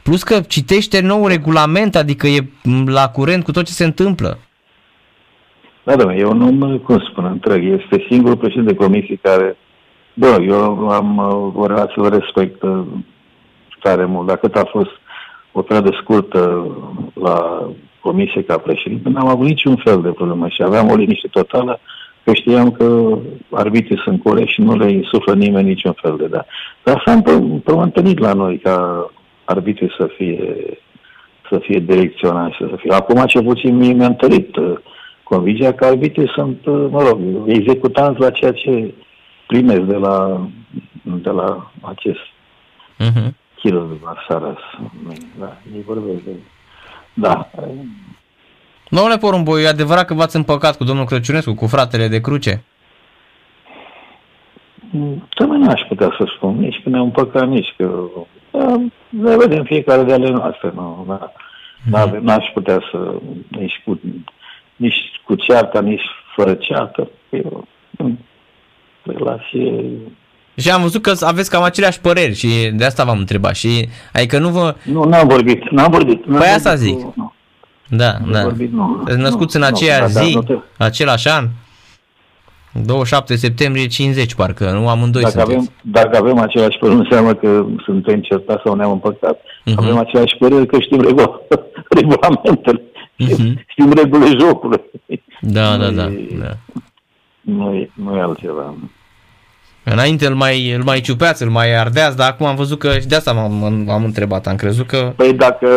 Plus 0.09 0.23
că 0.23 0.39
citește 0.39 1.01
nou 1.01 1.27
regulament, 1.27 1.95
adică 1.95 2.27
e 2.27 2.39
la 2.85 3.09
curent 3.09 3.43
cu 3.43 3.51
tot 3.51 3.65
ce 3.65 3.71
se 3.71 3.83
întâmplă. 3.83 4.37
Da, 5.83 5.95
da, 5.95 6.15
e 6.15 6.25
un 6.25 6.41
om, 6.41 6.77
cum 6.77 6.99
spun, 6.99 7.25
întreg. 7.25 7.81
Este 7.81 8.05
singurul 8.09 8.37
președinte 8.37 8.71
de 8.71 8.77
comisie 8.77 9.19
care, 9.21 9.57
bă, 10.13 10.37
eu 10.47 10.89
am 10.89 11.17
uh, 11.17 11.61
o 11.61 11.65
relație, 11.65 12.01
o 12.01 12.07
respect 12.07 12.61
uh, 12.61 12.81
tare 13.79 14.05
mult. 14.05 14.27
Dacă 14.27 14.39
cât 14.39 14.55
a 14.55 14.65
fost 14.71 14.89
o 15.51 15.61
perioadă 15.61 15.97
scurtă 16.01 16.67
la 17.13 17.67
comisie 17.99 18.43
ca 18.43 18.57
președinte, 18.57 19.09
n-am 19.09 19.27
avut 19.27 19.45
niciun 19.45 19.75
fel 19.75 20.01
de 20.01 20.09
problemă 20.09 20.47
și 20.47 20.63
aveam 20.63 20.89
o 20.89 20.95
liniște 20.95 21.27
totală 21.27 21.79
că 22.23 22.33
știam 22.33 22.71
că 22.71 23.17
arbitrii 23.51 24.01
sunt 24.03 24.23
corecți 24.23 24.53
și 24.53 24.61
nu 24.61 24.77
le 24.77 24.91
insuflă 24.91 25.33
nimeni 25.33 25.67
niciun 25.67 25.93
fel 26.01 26.15
de 26.17 26.27
da. 26.27 26.45
Dar 26.83 27.03
s-a 27.05 27.21
întâ- 27.21 27.63
s-a 27.65 27.81
întâlnit 27.81 28.19
la 28.19 28.33
noi 28.33 28.57
ca 28.57 29.09
arbitrii 29.49 29.95
să 29.97 30.09
fie 30.17 30.55
să 31.49 31.59
fie 31.59 31.79
direcționați, 31.79 32.55
să 32.59 32.75
fie. 32.77 32.91
Acum, 32.91 33.25
ce 33.25 33.41
puțin, 33.41 33.75
mie 33.75 33.93
mi-a 33.93 34.05
întărit 34.05 34.55
uh, 34.55 34.77
convingerea 35.23 35.73
că 35.73 35.85
arbitrii 35.85 36.29
sunt, 36.29 36.65
uh, 36.65 36.87
mă 36.89 37.01
rog, 37.01 37.19
executanți 37.45 38.19
la 38.19 38.29
ceea 38.29 38.51
ce 38.51 38.93
primesc 39.47 39.81
de 39.81 39.95
la, 39.95 40.47
de 41.01 41.29
la 41.29 41.71
acest 41.81 42.19
Uh-huh. 42.99 43.31
Chiros 43.55 43.87
de 43.87 43.97
Varsaras. 44.01 44.59
Da, 45.39 45.57
ei 45.75 45.83
vorbesc 45.85 46.23
de... 46.23 46.31
Da, 47.13 47.49
Domnule 48.89 49.17
Porumboi, 49.17 49.63
e 49.63 49.67
adevărat 49.67 50.05
că 50.05 50.13
v-ați 50.13 50.35
împăcat 50.35 50.77
cu 50.77 50.83
domnul 50.83 51.05
Crăciunescu, 51.05 51.55
cu 51.55 51.67
fratele 51.67 52.07
de 52.07 52.21
cruce? 52.21 52.63
Tocmai 55.29 55.59
n-aș 55.59 55.81
putea 55.87 56.15
să 56.17 56.31
spun, 56.35 56.55
nici 56.59 56.81
că 56.83 56.89
ne-am 56.89 57.03
împăcat, 57.03 57.47
nici 57.47 57.73
că... 57.77 57.99
Da, 58.51 58.75
ne 59.09 59.35
vedem 59.37 59.63
fiecare 59.63 60.03
de 60.03 60.13
ale 60.13 60.29
noastre, 60.29 60.71
nu, 60.75 61.05
da. 61.07 61.31
N-ave- 61.89 62.19
N-aș 62.23 62.45
putea 62.53 62.79
să... 62.91 62.97
Nici 63.47 63.81
cu, 63.85 63.99
nici 64.75 64.95
cu 65.25 65.35
cearta, 65.35 65.81
nici 65.81 66.01
fără 66.35 66.53
ceartă. 66.53 67.09
E 67.29 67.41
o 67.51 67.59
în 67.97 68.15
relație... 69.03 69.83
Și 70.55 70.71
am 70.71 70.81
văzut 70.81 71.01
că 71.01 71.13
aveți 71.21 71.49
cam 71.49 71.63
aceleași 71.63 71.99
păreri 71.99 72.33
și 72.35 72.47
de 72.73 72.85
asta 72.85 73.03
v-am 73.03 73.17
întrebat. 73.17 73.55
Și 73.55 73.89
adică 74.13 74.37
nu 74.39 74.49
vă... 74.49 74.75
Nu, 74.83 75.03
n-am 75.03 75.27
vorbit, 75.27 75.69
n-am 75.69 75.91
vorbit. 75.91 76.25
N-am 76.25 76.39
Păi 76.39 76.47
asta 76.47 76.69
vorbit 76.75 76.87
zic. 76.87 76.99
Cu, 77.03 77.13
nu, 77.15 77.33
Da, 77.87 78.11
n-am 78.11 78.31
da. 78.31 78.41
vorbit, 78.41 78.71
nu. 78.71 78.93
Sunteți 78.95 79.17
născuți 79.19 79.57
nu, 79.57 79.63
în 79.63 79.69
nu, 79.71 79.75
aceeași 79.77 80.13
da, 80.13 80.19
da, 80.19 80.25
zi, 80.25 80.33
nu 80.33 80.41
te- 80.41 80.57
același 80.77 81.27
an? 81.29 81.45
27 82.73 83.35
septembrie 83.35 83.87
50, 83.87 84.33
parcă, 84.35 84.71
nu 84.71 84.89
amândoi 84.89 85.21
Dacă 85.21 85.33
sunteți. 85.39 85.55
avem, 85.57 85.69
dacă 85.81 86.17
avem 86.17 86.37
același 86.37 86.77
păreri, 86.77 86.97
nu 86.97 87.03
înseamnă 87.03 87.35
că 87.35 87.65
suntem 87.83 88.21
certați 88.21 88.61
sau 88.65 88.75
ne-am 88.75 88.91
împăcat. 88.91 89.39
Mhm. 89.65 89.79
Avem 89.79 89.97
același 89.97 90.35
păreri 90.39 90.65
că 90.67 90.79
știm 90.79 91.01
regula, 91.01 91.39
regulamentele, 91.99 92.81
Mhm. 93.17 93.65
știm 93.67 93.91
regulile 93.93 94.37
jocului. 94.39 94.81
Da, 95.41 95.77
da, 95.77 95.89
Nu 95.89 95.95
da, 95.95 96.05
e- 96.05 96.37
da. 96.39 96.51
Nu 97.41 97.73
e, 97.73 97.89
nu 97.93 98.15
e 98.17 98.21
altceva. 98.21 98.73
Înainte 99.83 100.25
îl 100.27 100.35
mai, 100.35 100.71
îl 100.71 100.83
mai 100.83 100.99
ciupeați, 100.99 101.43
îl 101.43 101.49
mai 101.49 101.75
ardeați, 101.79 102.17
dar 102.17 102.29
acum 102.29 102.45
am 102.45 102.55
văzut 102.55 102.79
că 102.79 102.99
și 102.99 103.07
de 103.07 103.15
asta 103.15 103.31
m-am, 103.31 103.89
am 103.89 104.03
întrebat, 104.03 104.47
am 104.47 104.55
crezut 104.55 104.87
că... 104.87 105.13
Păi 105.15 105.33
dacă, 105.33 105.67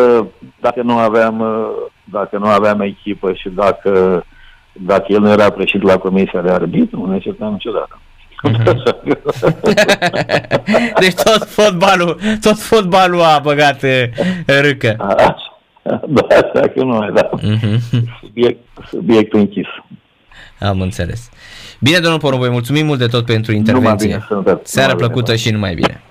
dacă 0.61 0.81
nu 0.83 0.97
aveam 0.97 1.39
uh, 1.39 1.67
dacă 2.03 2.37
nu 2.37 2.45
aveam 2.45 2.79
echipă 2.81 3.33
și 3.33 3.49
dacă 3.49 4.23
dacă 4.73 5.05
el 5.07 5.19
nu 5.19 5.31
era 5.31 5.49
președinte 5.49 5.91
la 5.91 5.97
comisia 5.97 6.41
de 6.41 6.51
arbitru, 6.51 6.99
nu 7.05 7.11
ne 7.11 7.19
certam 7.19 7.51
niciodată. 7.51 7.99
Mhm. 8.43 8.83
Deci 10.99 11.13
tot 11.13 11.47
fotbalul, 11.49 12.19
tot 12.41 12.59
fotbalul 12.59 13.21
a 13.21 13.39
băgat 13.43 13.83
e, 13.83 14.11
râcă. 14.45 14.95
Așa. 15.17 15.35
Da, 16.07 16.25
așa 16.29 16.67
că 16.67 16.71
nu 16.83 16.85
mai 16.97 17.11
da. 17.13 17.29
Mhm. 17.41 17.79
Subiect, 18.21 18.59
subiect 18.89 19.33
închis. 19.33 19.65
Am 20.59 20.81
înțeles. 20.81 21.29
Bine, 21.79 21.97
domnul 21.99 22.19
Porumboi, 22.19 22.49
mulțumim 22.49 22.85
mult 22.85 22.99
de 22.99 23.07
tot 23.07 23.25
pentru 23.25 23.51
Numai 23.51 23.67
intervenție. 23.67 24.07
bine, 24.07 24.25
sănătate. 24.27 24.61
Seară 24.63 24.91
Numai 24.91 25.07
bine, 25.07 25.13
plăcută 25.13 25.35
și 25.39 25.49
numai 25.51 25.73
bine. 25.73 26.01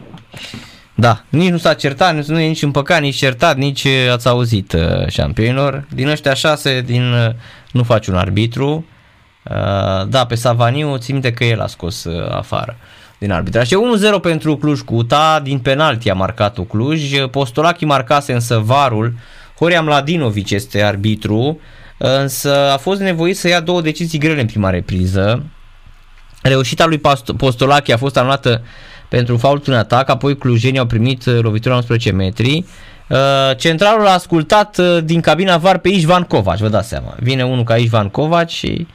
Da, 0.95 1.21
nici 1.29 1.51
nu 1.51 1.57
s-a 1.57 1.75
certat, 1.75 2.15
nici- 2.15 2.25
nu 2.27 2.41
e 2.41 2.47
nici 2.47 2.63
împăcat, 2.63 3.01
nici 3.01 3.15
certat, 3.17 3.57
nici 3.57 3.85
uh, 3.85 4.13
ați 4.13 4.29
auzit 4.29 4.73
uh, 4.73 5.07
șampionilor. 5.09 5.85
Din 5.95 6.09
ăștia 6.09 6.35
șase, 6.35 6.81
din 6.87 7.13
uh, 7.13 7.31
nu 7.73 7.83
faci 7.83 8.07
un 8.07 8.15
arbitru, 8.15 8.85
Uh, 9.51 10.09
da, 10.09 10.27
pe 10.29 10.35
Savaniu, 10.35 10.97
țin 10.97 11.15
minte 11.15 11.33
că 11.33 11.45
el 11.45 11.61
a 11.61 11.67
scos 11.67 12.05
uh, 12.05 12.31
afară 12.31 12.77
din 13.19 13.33
arbitraj. 13.33 13.67
Și 13.67 13.77
1-0 14.19 14.21
pentru 14.21 14.57
Cluj 14.57 14.81
Cuta, 14.81 15.41
din 15.43 15.59
penalti 15.59 16.11
a 16.11 16.15
marcat 16.15 16.59
Cluj. 16.69 17.21
Postolachi 17.31 17.85
marcase 17.85 18.33
însă 18.33 18.59
varul. 18.59 19.15
Horia 19.59 19.83
Mladinovic 19.83 20.51
este 20.51 20.83
arbitru, 20.83 21.61
însă 21.99 22.71
a 22.73 22.77
fost 22.77 23.01
nevoit 23.01 23.37
să 23.37 23.49
ia 23.49 23.61
două 23.61 23.81
decizii 23.81 24.19
grele 24.19 24.41
în 24.41 24.47
prima 24.47 24.71
repriză. 24.71 25.43
Reușita 26.43 26.87
lui 26.87 27.01
Postolachi 27.37 27.93
a 27.93 27.97
fost 27.97 28.17
anulată 28.17 28.63
pentru 29.09 29.37
fault 29.37 29.67
în 29.67 29.75
atac, 29.75 30.09
apoi 30.09 30.37
clujenii 30.37 30.79
au 30.79 30.87
primit 30.87 31.25
lovitura 31.25 31.75
11 31.75 32.13
metri. 32.13 32.57
Uh, 32.57 32.65
centralul 33.57 34.07
a 34.07 34.13
ascultat 34.13 34.79
uh, 34.79 34.99
din 35.05 35.21
cabina 35.21 35.57
VAR 35.57 35.79
pe 35.79 35.89
Ișvan 35.89 36.23
Kovac, 36.23 36.59
vă 36.59 36.69
dați 36.69 36.89
seama. 36.89 37.15
Vine 37.21 37.45
unul 37.45 37.65
ca 37.65 37.77
Ișvan 37.77 38.09
Kovac 38.09 38.49
și 38.49 38.87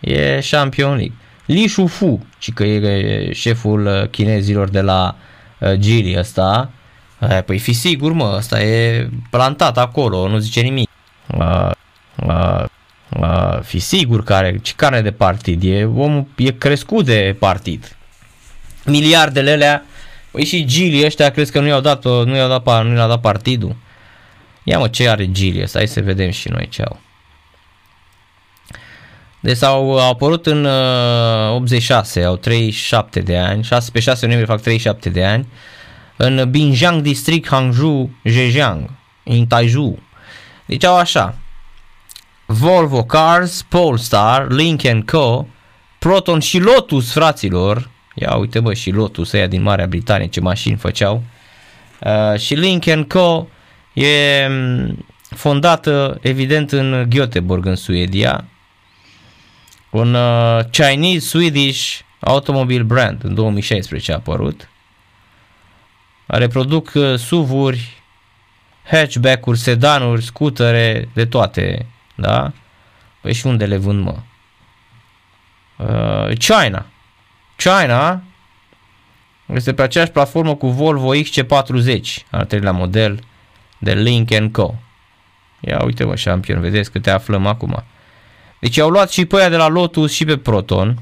e 0.00 0.42
Champion 0.50 0.96
League. 0.96 1.14
Li 1.46 1.66
Shufu, 1.66 2.26
și 2.38 2.50
că 2.50 2.64
e 2.64 3.32
șeful 3.32 3.86
uh, 3.86 4.08
chinezilor 4.08 4.68
de 4.68 4.80
la 4.80 5.16
Gili 5.74 6.18
ăsta, 6.18 6.70
păi 7.44 7.58
fi 7.58 7.72
sigur 7.72 8.12
mă, 8.12 8.34
ăsta 8.36 8.62
e 8.62 9.08
plantat 9.30 9.78
acolo, 9.78 10.28
nu 10.28 10.38
zice 10.38 10.60
nimic. 10.60 10.88
Uh, 11.38 11.70
uh, 12.26 12.64
uh, 13.20 13.60
fi 13.62 13.78
sigur 13.78 14.24
care, 14.24 14.58
ce 14.62 14.72
carne 14.76 15.00
de 15.00 15.10
partid, 15.10 15.62
e, 15.64 15.84
omul 15.84 16.26
e 16.36 16.50
crescut 16.50 17.04
de 17.04 17.36
partid. 17.38 17.96
Miliardele 18.84 19.50
alea 19.50 19.84
Păi 20.34 20.44
și 20.44 20.64
Gili 20.64 21.04
ăștia 21.04 21.30
crezi 21.30 21.52
că 21.52 21.60
nu 21.60 21.66
i-au 21.66 21.80
dat, 21.80 22.04
nu 22.04 22.36
i-au 22.36 22.48
dat, 22.48 22.84
nu 22.84 22.96
i-au 22.96 23.08
dat 23.08 23.20
partidul? 23.20 23.76
Ia 24.62 24.78
mă, 24.78 24.88
ce 24.88 25.08
are 25.08 25.30
Gili 25.30 25.62
ăsta? 25.62 25.78
Hai 25.78 25.88
să 25.88 26.00
vedem 26.00 26.30
și 26.30 26.48
noi 26.48 26.68
ce 26.68 26.82
au. 26.82 27.00
Deci 29.40 29.62
au, 29.62 29.98
au 29.98 30.10
apărut 30.10 30.46
în 30.46 30.64
uh, 30.64 31.54
86, 31.54 32.22
au 32.22 32.36
37 32.36 33.20
de 33.20 33.38
ani, 33.38 33.62
6, 33.62 33.90
pe 33.90 34.00
6 34.00 34.26
noiembrie 34.26 34.54
fac 34.54 34.62
37 34.62 35.08
de 35.08 35.24
ani, 35.24 35.48
în 36.16 36.50
Binjiang 36.50 37.02
District 37.02 37.48
Hangzhou, 37.48 38.10
Zhejiang, 38.24 38.90
în 39.24 39.46
Taizhou. 39.46 39.98
Deci 40.66 40.84
au 40.84 40.96
așa, 40.96 41.34
Volvo 42.46 43.04
Cars, 43.04 43.62
Polestar, 43.62 44.50
Lincoln 44.50 45.02
Co, 45.02 45.46
Proton 45.98 46.40
și 46.40 46.58
Lotus, 46.58 47.12
fraților, 47.12 47.92
Ia 48.14 48.34
uite 48.34 48.60
bă 48.60 48.74
și 48.74 48.90
Lotus 48.90 49.32
ăia 49.32 49.46
din 49.46 49.62
Marea 49.62 49.86
Britanie 49.86 50.26
ce 50.26 50.40
mașini 50.40 50.76
făceau. 50.76 51.22
Uh, 52.00 52.38
și 52.38 52.54
Lincoln 52.54 53.04
Co. 53.04 53.46
e 53.92 54.46
mm, 54.48 55.06
fondată 55.28 56.18
evident 56.22 56.72
în 56.72 57.08
Göteborg 57.08 57.62
în 57.62 57.76
Suedia. 57.76 58.44
Un 59.90 60.14
uh, 60.14 60.60
Chinese 60.70 61.26
Swedish 61.26 61.98
Automobile 62.20 62.82
Brand 62.82 63.24
în 63.24 63.34
2016 63.34 64.12
a 64.12 64.14
apărut. 64.14 64.68
Reproduc 66.26 66.90
uh, 66.94 67.18
SUV-uri, 67.18 68.02
hatchback-uri, 68.84 69.58
sedanuri, 69.58 70.22
scutere, 70.22 71.08
de 71.14 71.26
toate, 71.26 71.86
da? 72.14 72.52
Păi 73.20 73.32
și 73.32 73.46
unde 73.46 73.66
le 73.66 73.76
vând, 73.76 74.04
mă? 74.04 74.16
Uh, 75.76 76.36
China. 76.38 76.86
China 77.56 78.22
este 79.46 79.74
pe 79.74 79.82
aceeași 79.82 80.10
platformă 80.10 80.54
cu 80.54 80.68
Volvo 80.68 81.14
XC40, 81.14 82.00
al 82.30 82.44
treilea 82.44 82.72
model 82.72 83.18
de 83.78 83.92
Link 83.92 84.50
Co. 84.52 84.74
Ia 85.60 85.82
uite 85.84 86.04
mă, 86.04 86.16
șampion, 86.16 86.60
vedeți 86.60 86.90
câte 86.90 87.10
aflăm 87.10 87.46
acum. 87.46 87.84
Deci 88.60 88.78
au 88.78 88.88
luat 88.90 89.10
și 89.10 89.24
pe 89.24 89.36
aia 89.36 89.48
de 89.48 89.56
la 89.56 89.68
Lotus 89.68 90.12
și 90.12 90.24
pe 90.24 90.36
Proton. 90.36 90.98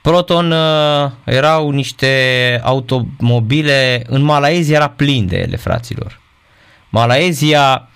Proton 0.00 0.50
uh, 0.50 1.10
erau 1.24 1.70
niște 1.70 2.60
automobile, 2.64 4.02
în 4.06 4.22
Malaezia 4.22 4.76
era 4.76 4.88
plin 4.88 5.26
de 5.26 5.36
ele, 5.36 5.56
fraților. 5.56 6.20
Malaezia 6.88 7.88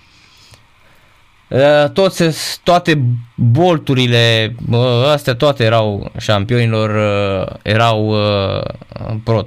toți, 1.93 2.23
toate 2.63 3.03
bolturile, 3.35 4.55
astea 5.13 5.35
toate 5.35 5.63
erau 5.63 6.11
șampionilor, 6.17 6.95
eh, 6.95 7.73
erau 7.73 8.15
eh, 8.15 9.15
proto. 9.23 9.45